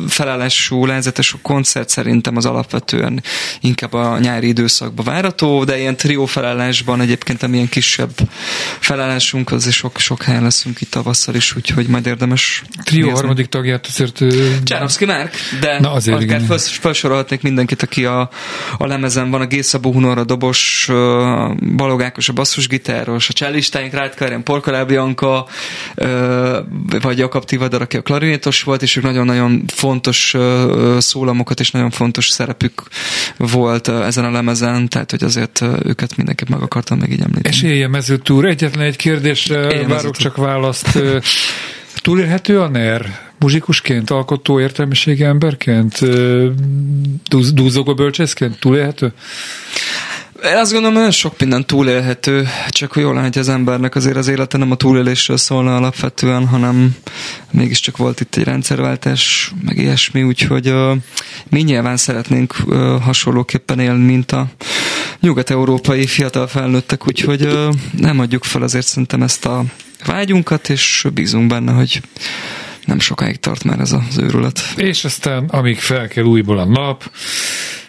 felállású 0.08 0.86
lázertesok 0.86 1.42
koncert 1.42 1.90
szerintem 1.90 2.38
az 2.38 2.46
alapvetően 2.46 3.24
inkább 3.62 3.94
a 3.94 4.20
nyári 4.20 4.48
időszakban 4.48 5.06
várható, 5.06 5.64
de 5.64 5.80
ilyen 5.80 5.96
trió 5.96 6.26
felállásban 6.26 7.02
egyébként 7.02 7.44
amilyen 7.44 7.70
kisebb 7.70 8.12
felállásunk, 8.80 9.52
az 9.52 9.68
is 9.68 9.76
sok, 9.76 10.00
sok 10.00 10.24
helyen 10.24 10.44
leszünk 10.44 10.82
itt 10.82 10.92
tavasszal 10.92 11.36
is, 11.36 11.56
úgyhogy 11.56 11.88
majd 11.88 12.06
érdemes 12.06 12.64
Trió 12.84 13.10
harmadik 13.10 13.46
tagját 13.46 13.86
azért... 13.88 14.24
Csárovszki 14.64 15.06
Márk, 15.06 15.36
de 15.60 15.80
Na 15.80 15.92
azért 15.92 16.22
akár 16.24 16.42
felsorolhatnék 16.60 17.42
mindenki 17.42 17.71
mindenkit, 17.72 17.82
aki 17.82 18.06
a, 18.06 18.30
a 18.78 18.88
lemezen 18.88 19.32
van, 19.32 19.42
a 19.42 19.46
Gészabó 19.46 19.92
Hunor, 19.92 20.18
a 20.18 20.24
dobos, 20.24 20.90
a 20.90 21.56
Balogákos, 21.76 22.30
a 22.30 22.34
basszusgitáros, 22.34 23.30
a 23.30 23.34
csellistáink, 23.34 23.94
Rátkárján, 23.94 24.44
Porkalá 24.44 24.84
Bianca, 24.84 25.48
vagy 27.02 27.18
Jakab 27.18 27.46
Tivadar, 27.46 27.82
aki 27.82 27.98
a 27.98 28.02
klarinétos 28.02 28.64
volt, 28.64 28.82
és 28.82 28.96
ők 28.96 29.04
nagyon-nagyon 29.04 29.64
fontos 29.68 30.36
szólamokat 30.98 31.60
és 31.60 31.72
nagyon 31.72 31.90
fontos 31.90 32.30
szerepük 32.30 32.84
volt 33.38 33.88
ezen 33.88 34.26
a 34.26 34.32
lemezen, 34.32 34.90
tehát 34.90 35.12
hogy 35.12 35.24
azért 35.24 35.62
őket 35.84 36.16
mindenképp 36.16 36.48
meg 36.48 36.62
akartam 36.62 36.98
meg 36.98 37.12
így 37.12 37.22
említeni. 37.22 37.56
És 37.56 37.62
élje 37.64 37.88
mezőtúr, 37.88 38.46
egyetlen 38.46 38.86
egy 38.86 38.96
kérdés, 38.96 39.52
várok 39.88 40.16
csak 40.18 40.36
választ. 40.38 41.00
Túlélhető 42.02 42.60
a 42.60 42.68
NER? 42.68 43.31
Muzsikusként, 43.42 44.10
alkotó 44.10 44.60
értelmiségi 44.60 45.24
emberként, 45.24 46.00
dúz, 47.28 47.54
dúzogó 47.54 47.94
bölcsészként 47.94 48.60
túlélhető? 48.60 49.14
Én 50.44 50.58
azt 50.58 50.72
gondolom, 50.72 51.04
hogy 51.04 51.12
sok 51.12 51.40
minden 51.40 51.66
túlélhető, 51.66 52.48
csak 52.70 52.92
hogy 52.92 53.04
jól 53.04 53.22
hogy 53.22 53.38
az 53.38 53.50
embernek 53.50 53.96
azért 53.96 54.16
az 54.16 54.28
élete 54.28 54.58
nem 54.58 54.72
a 54.72 54.76
túlélésről 54.76 55.38
szólna 55.38 55.76
alapvetően, 55.76 56.48
hanem 56.48 56.96
mégiscsak 57.52 57.98
volt 57.98 58.20
itt 58.20 58.36
egy 58.36 58.44
rendszerváltás, 58.44 59.54
meg 59.66 59.78
ilyesmi, 59.78 60.24
úgyhogy 60.24 60.70
uh, 60.70 60.98
mi 61.50 61.62
nyilván 61.62 61.98
szeretnénk 61.98 62.56
uh, 62.66 63.02
hasonlóképpen 63.02 63.80
élni, 63.80 64.06
mint 64.06 64.32
a 64.32 64.48
nyugat-európai 65.20 66.06
fiatal 66.08 66.48
felnőttek, 66.48 67.08
úgyhogy 67.08 67.46
uh, 67.46 67.74
nem 67.98 68.20
adjuk 68.20 68.44
fel 68.44 68.62
azért 68.62 68.86
szerintem 68.86 69.22
ezt 69.22 69.46
a 69.46 69.64
vágyunkat, 70.06 70.70
és 70.70 71.08
bízunk 71.14 71.48
benne, 71.48 71.72
hogy 71.72 72.02
nem 72.86 73.00
sokáig 73.00 73.40
tart 73.40 73.64
már 73.64 73.80
ez 73.80 73.92
az 73.92 74.18
őrület. 74.18 74.60
És 74.76 75.06
aztán, 75.06 75.46
amíg 75.46 75.80
fel 75.80 76.08
kell 76.08 76.24
újból 76.24 76.60
a 76.60 76.66
nap, 76.66 77.12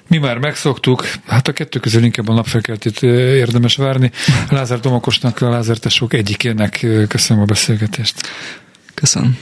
mi 0.08 0.18
már 0.18 0.38
megszoktuk, 0.38 1.08
hát 1.26 1.48
a 1.48 1.52
kettő 1.52 1.78
közül 1.78 2.04
inkább 2.04 2.28
a 2.28 2.32
napfelkeltét 2.32 3.02
érdemes 3.02 3.76
várni. 3.76 4.10
Lázár 4.48 4.80
Domokosnak, 4.80 5.40
a 5.40 5.48
Lázár 5.48 5.76
Tesók 5.76 6.12
egyikének 6.12 6.86
köszönöm 7.08 7.42
a 7.42 7.46
beszélgetést. 7.46 8.14
Köszönöm. 8.94 9.38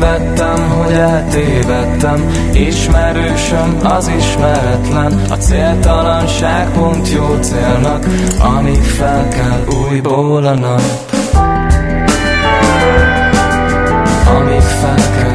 Tévedtem, 0.00 0.70
hogy 0.70 0.92
eltévedtem. 0.92 2.30
Ismerősöm 2.52 3.78
az 3.82 4.10
ismeretlen 4.18 5.12
A 5.30 5.34
céltalanság 5.34 6.70
pont 6.72 7.08
jó 7.08 7.36
célnak 7.40 8.06
Amíg 8.38 8.82
fel 8.82 9.28
kell 9.28 9.64
újból 9.88 10.46
a 10.46 10.54
nap. 10.54 10.82
Amíg 14.26 14.60
fel 14.60 14.94
kell 14.94 15.30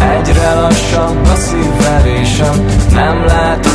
Egyre 0.00 0.54
lassabb 0.54 1.26
a 1.26 1.34
szívverésem 1.34 2.64
Nem 2.90 3.24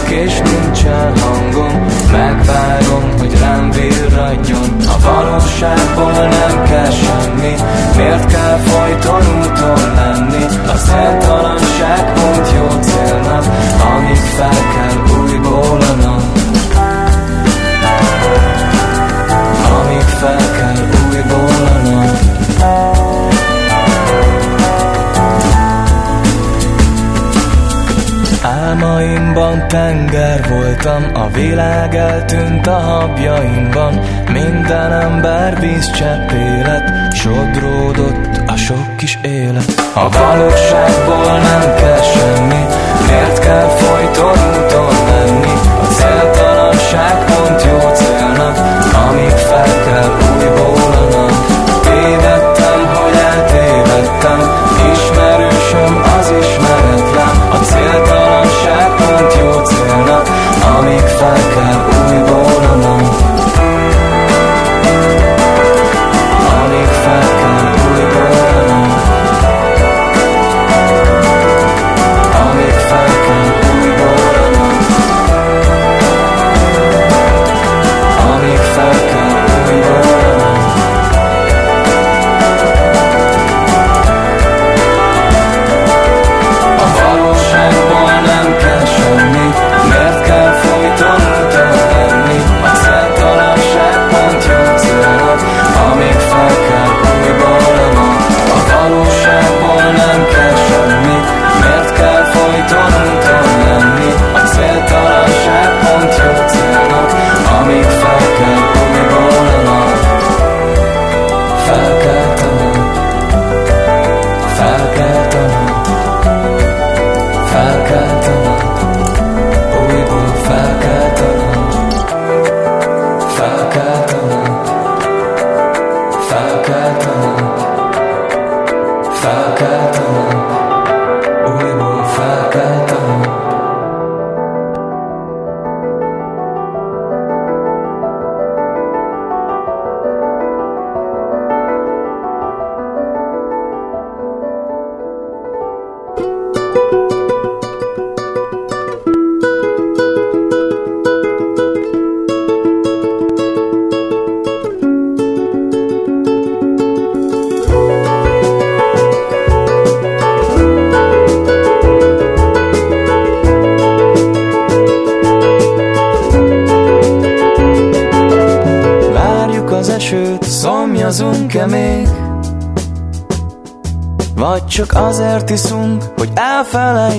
látok 0.08 0.26
és 0.26 0.39
nincsen 0.39 1.20
hangom. 1.20 1.86
Megvárom, 2.12 3.18
hogy 3.18 3.39
rám 3.39 3.72
virradjon. 3.72 4.76
A 4.88 4.99
valóságból 5.01 6.12
nem 6.12 6.64
kell 6.64 6.91
semmi. 6.91 7.55
Miért 7.95 8.26
kell 8.26 8.58
folyton 8.58 9.22
úton 9.39 9.93
lenni? 9.95 10.43
A 10.68 10.76
céltalanság 10.76 12.14
pont 12.14 12.51
jó 12.55 12.80
célnak 12.82 13.45
Amíg 13.95 14.16
fel 14.16 14.49
kell 14.49 15.18
újból 15.20 15.80
a 15.80 15.93
nap 16.01 16.22
Amíg 19.82 20.01
fel 20.01 20.38
kell 20.38 20.76
újból 20.76 20.97
Álmaimban 29.38 29.68
tenger 29.68 30.50
voltam, 30.50 31.04
a 31.14 31.28
világ 31.30 31.96
eltűnt 31.96 32.68
a 32.68 32.80
habjaimban. 32.80 34.00
Minden 34.32 34.92
ember 34.92 35.60
vízcseppélet 35.60 37.14
Sodródott 37.14 38.42
a 38.48 38.56
sok 38.56 38.98
kis 38.98 39.20
élet. 39.22 39.74
A 39.94 40.10
valóságból 40.10 41.40
nem 41.40 41.76
kell 41.76 42.02
semmi 42.02 42.66
Miért 43.08 43.40
kell 43.40 43.68
folyton 43.68 44.38
úton 44.50 44.94
lenni? 45.08 45.54
A 45.82 45.86
céltalanság 45.86 47.26
pont 47.26 47.64
jó 47.64 47.90
célnak 47.94 48.58
Amíg 49.08 49.30
fel 49.30 49.84
kell 49.86 50.10
újból 50.38 50.92
a 50.94 51.08
nap 51.12 51.38
Ismerősöm 54.94 56.02
az 56.20 56.34
ismeretlen. 56.40 57.50
A 57.52 57.58
céltalanság 57.64 59.07
jó 59.40 59.52
célnak 59.64 60.28
Amíg 60.78 61.00
fel 61.00 61.38
kell 61.54 61.80
újból 62.08 62.66
a 62.72 62.76
nap 62.76 63.28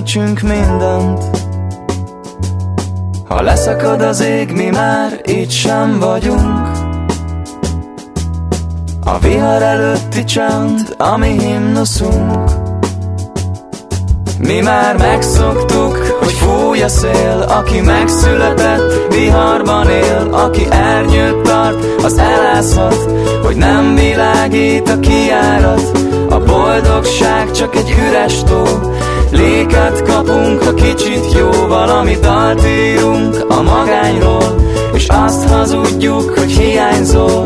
elfelejtsünk 0.08 0.40
mindent? 0.40 1.24
Ha 3.28 3.42
leszakad 3.42 4.00
az 4.00 4.20
ég, 4.20 4.52
mi 4.52 4.70
már 4.70 5.20
itt 5.24 5.50
sem 5.50 5.98
vagyunk. 5.98 6.70
A 9.04 9.18
vihar 9.18 9.62
előtti 9.62 10.24
csend, 10.24 10.94
ami 10.98 11.38
himnuszunk. 11.38 12.50
Mi 14.38 14.60
már 14.60 14.96
megszoktuk, 14.96 15.96
hogy 15.96 16.32
fúj 16.32 16.82
a 16.82 16.88
szél 16.88 17.44
Aki 17.48 17.80
megszületett, 17.80 19.12
viharban 19.14 19.90
él 19.90 20.28
Aki 20.30 20.66
ernyőt 20.70 21.42
tart, 21.42 22.02
az 22.02 22.18
elázhat 22.18 23.10
Hogy 23.42 23.56
nem 23.56 23.94
világít 23.94 24.88
a 24.88 24.98
kiárat. 25.00 25.98
A 26.30 26.38
boldogság 26.38 27.50
csak 27.50 27.76
egy 27.76 27.94
üres 28.08 28.42
tó 28.42 28.64
Léket 29.30 30.02
kapunk, 30.02 30.62
ha 30.62 30.74
kicsit 30.74 31.32
jó 31.32 31.50
Valami 31.68 32.16
dalt 32.20 32.66
írunk 32.66 33.44
a 33.48 33.62
magányról 33.62 34.54
És 34.94 35.08
azt 35.08 35.48
hazudjuk, 35.48 36.38
hogy 36.38 36.50
hiányzol 36.50 37.44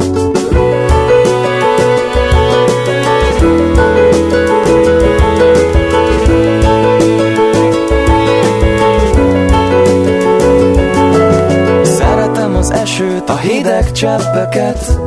Szeretem 11.82 12.56
az 12.56 12.72
esőt, 12.72 13.28
a 13.28 13.36
hideg 13.36 13.92
cseppeket. 13.92 14.98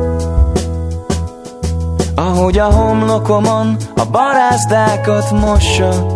Ahogy 2.14 2.58
a 2.58 2.72
homlokomon 2.72 3.76
a 3.96 4.04
barázdákat 4.10 5.30
mossa 5.30 6.15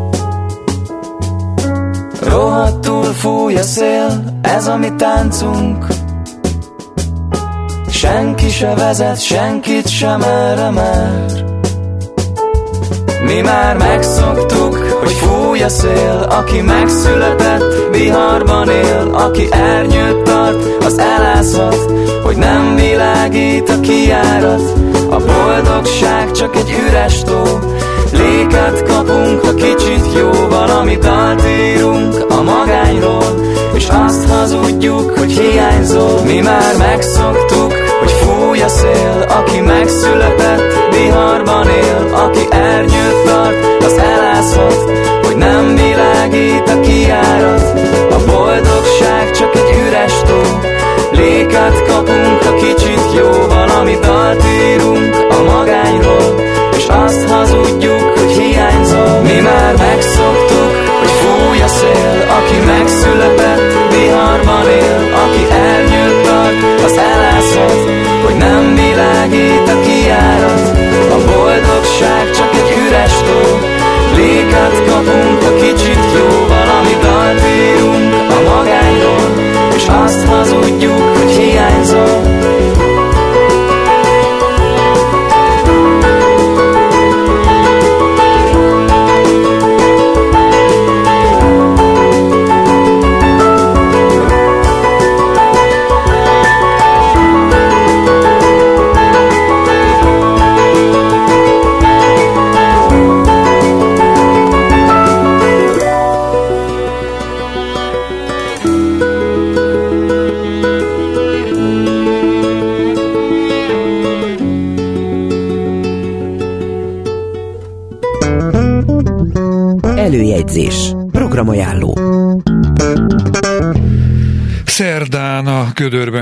Rohadtul 2.21 3.05
fúj 3.05 3.57
a 3.57 3.63
szél, 3.63 4.25
ez 4.43 4.67
a 4.67 4.77
mi 4.77 4.95
táncunk. 4.97 5.87
Senki 7.91 8.49
se 8.49 8.75
vezet, 8.75 9.21
senkit 9.21 9.89
sem 9.89 10.23
erre 10.23 10.71
már. 10.71 11.45
Mi 13.25 13.41
már 13.41 13.77
megszoktuk, 13.77 14.77
hogy 14.77 15.13
fúj 15.13 15.63
a 15.63 15.69
szél 15.69 16.27
Aki 16.29 16.61
megszületett, 16.61 17.65
viharban 17.91 18.69
él 18.69 19.11
Aki 19.13 19.49
ernyőt 19.51 20.23
tart, 20.23 20.85
az 20.85 20.99
elázhat 20.99 21.91
Hogy 22.23 22.37
nem 22.37 22.75
világít 22.75 23.69
a 23.69 23.81
kiárat. 23.81 24.63
A 25.11 25.17
boldogság 25.17 26.31
csak 26.31 26.57
egy 26.57 26.75
üres 26.89 27.23
tó 27.23 27.43
Léket 28.13 28.83
kapunk, 28.83 29.45
ha 29.45 29.55
kicsit 29.55 30.05
jó 30.17 30.31
Valami 30.49 30.97
dalt 30.97 31.43
írunk 31.47 32.25
a 32.29 32.43
magányról 32.43 33.25
És 33.75 33.89
azt 33.89 34.29
hazudjuk, 34.31 35.19
hogy 35.19 35.33
hiányzol. 35.33 36.21
Mi 36.25 36.41
már 36.41 36.77
megszoktuk, 36.79 37.73
hogy 38.01 38.11
fúj 38.11 38.61
a 38.63 38.69
szél 38.69 39.27
Aki 39.29 39.61
megszületett, 39.61 40.63
viharban 40.91 41.69
él 41.69 42.11
Aki 42.15 42.47
ernyőt 42.51 43.25
tart, 43.25 43.85
az 43.85 43.97
elázhat 43.99 44.91
Hogy 45.27 45.37
nem 45.37 45.75
világít 45.75 46.69
a 46.69 46.81
kiárat. 46.81 47.81
A 48.11 48.17
boldogság 48.27 49.31
csak 49.31 49.55
egy 49.55 49.77
üres 49.87 50.23
tó. 50.27 50.41
Léket 51.13 51.83
kapunk, 51.87 52.43
ha 52.43 52.55
kicsit 52.55 53.15
jó 53.17 53.31
Valami 53.49 53.99
dalt 54.03 54.45
írunk 54.45 55.27
a 55.39 55.43
magányról 55.43 56.50
azt 56.91 57.29
hazudjuk, 57.29 58.19
hogy 58.19 58.33
hiányzol. 58.33 59.21
Mi 59.23 59.41
már 59.41 59.75
megszoktuk, 59.77 60.73
hogy 61.01 61.13
fúj 61.21 61.61
a 61.63 61.69
szél 61.69 62.19
Aki 62.39 62.59
megszületett, 62.67 63.73
viharban 63.95 64.67
él 64.69 64.99
Aki 65.25 65.45
ernyőt 65.69 66.23
tart, 66.27 66.85
az 66.85 66.97
elázhat 67.13 67.81
Hogy 68.25 68.37
nem 68.37 68.75
világít 68.75 69.69
a 69.75 69.81
kiárat. 69.87 70.67
A 71.17 71.19
boldogság 71.31 72.31
csak 72.31 72.51
egy 72.61 72.73
üres 72.87 73.17
tó 73.27 73.41
Léket 74.17 74.77
kapunk, 74.89 75.43
ha 75.45 75.55
kicsit 75.55 76.05
jó 76.17 76.29
Valami 76.49 76.95
dalt 77.03 77.41
írunk 77.57 78.15
a 78.37 78.55
magányról 78.55 79.29
És 79.75 79.87
azt 80.05 80.25
hazudjuk, 80.27 81.17
hogy 81.17 81.31
hiányzol 81.31 82.40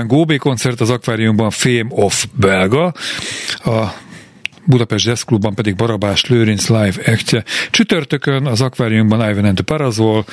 Góbé 0.09 0.37
koncert, 0.37 0.81
az 0.81 0.89
akváriumban 0.89 1.49
Fame 1.49 1.87
of 1.89 2.25
Belga, 2.33 2.93
a 3.63 3.93
Budapest 4.65 5.05
Jazz 5.05 5.21
Clubban 5.21 5.55
pedig 5.55 5.75
Barabás 5.75 6.25
Lőrinc 6.25 6.67
live 6.67 6.93
actje. 7.05 7.43
Csütörtökön 7.69 8.45
az 8.45 8.61
akváriumban 8.61 9.29
Ivan 9.29 9.45
and 9.45 9.55
the 9.55 9.63
Parazol, 9.63 10.25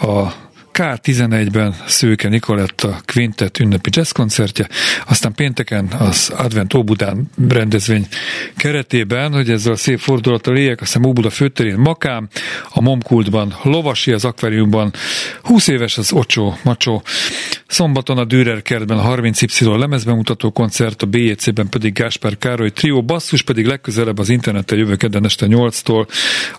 a 0.00 0.32
K11-ben 0.78 1.74
Szőke 1.86 2.28
Nikoletta 2.28 3.00
Quintet 3.12 3.58
ünnepi 3.58 3.90
jazz 3.92 4.10
koncertje, 4.10 4.68
aztán 5.06 5.32
pénteken 5.34 5.86
az 5.98 6.32
Advent 6.36 6.74
Óbudán 6.74 7.30
rendezvény 7.48 8.06
keretében, 8.56 9.32
hogy 9.32 9.50
ezzel 9.50 9.72
a 9.72 9.76
szép 9.76 9.98
fordulattal 9.98 10.56
éljek, 10.56 10.80
aztán 10.80 11.06
Óbuda 11.06 11.30
főterén 11.30 11.78
Makám, 11.78 12.28
a 12.68 12.80
Momkultban 12.80 13.54
Lovasi, 13.62 14.12
az 14.12 14.24
akváriumban 14.24 14.92
20 15.42 15.68
éves 15.68 15.98
az 15.98 16.12
Ocsó 16.12 16.58
Macsó, 16.62 17.02
szombaton 17.66 18.18
a 18.18 18.24
Dürer 18.24 18.62
kertben 18.62 18.98
a 18.98 19.16
30Y 19.16 19.78
lemezbemutató 19.78 20.50
koncert, 20.50 21.02
a 21.02 21.06
BJC-ben 21.06 21.68
pedig 21.68 21.92
Gáspár 21.92 22.38
Károly 22.38 22.70
trió, 22.70 23.02
basszus 23.02 23.42
pedig 23.42 23.66
legközelebb 23.66 24.18
az 24.18 24.28
interneten 24.28 24.78
jövő 24.78 24.96
kedden 24.96 25.24
este 25.24 25.46
8-tól. 25.48 26.08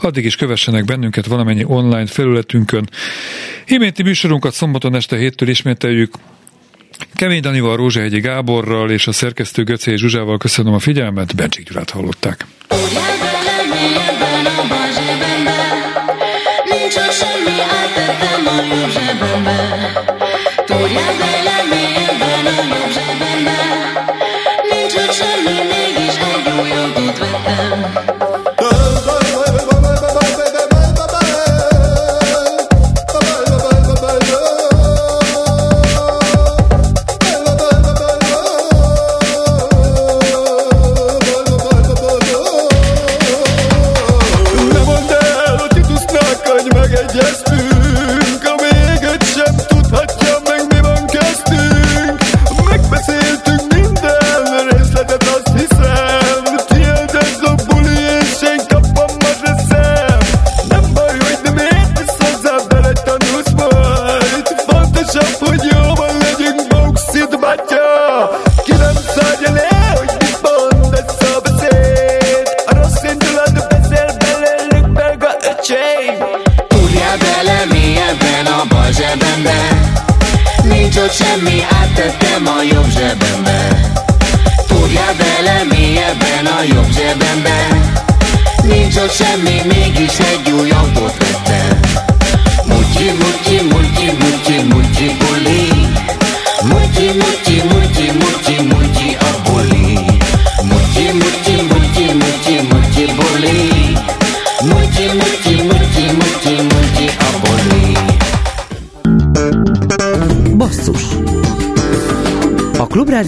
Addig 0.01 0.26
is 0.26 0.36
kövessenek 0.36 0.86
bennünket 0.86 1.26
valamennyi 1.26 1.63
online 1.63 2.05
felületünkön. 2.05 2.89
Iménti 3.65 4.03
műsorunkat 4.10 4.53
szombaton 4.53 4.95
este 4.95 5.18
héttől 5.18 5.49
ismételjük. 5.49 6.14
Kemény 7.14 7.41
Danival, 7.41 7.76
Rózsahegyi 7.76 8.20
Gáborral 8.20 8.91
és 8.91 9.07
a 9.07 9.12
szerkesztő 9.12 9.64
Göcé 9.64 9.95
Zsuzsával 9.95 10.38
köszönöm 10.38 10.74
a 10.74 10.80
figyelmet, 10.80 11.36
Bencsik 11.36 11.68
Gyurát 11.68 11.89
hallották. 11.89 12.45
Nincs 16.70 16.95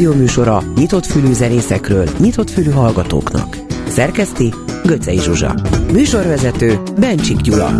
Klubrádió 0.01 0.25
műsora 0.25 0.63
nyitott 0.75 1.05
fülű 1.05 1.33
zenészekről, 1.33 2.09
nyitott 2.19 2.49
fülű 2.49 2.69
hallgatóknak. 2.69 3.57
Szerkeszti 3.87 4.53
Göcej 4.83 5.17
Zsuzsa. 5.17 5.55
Műsorvezető 5.91 6.79
Bencsik 6.99 7.41
Gyula. 7.41 7.79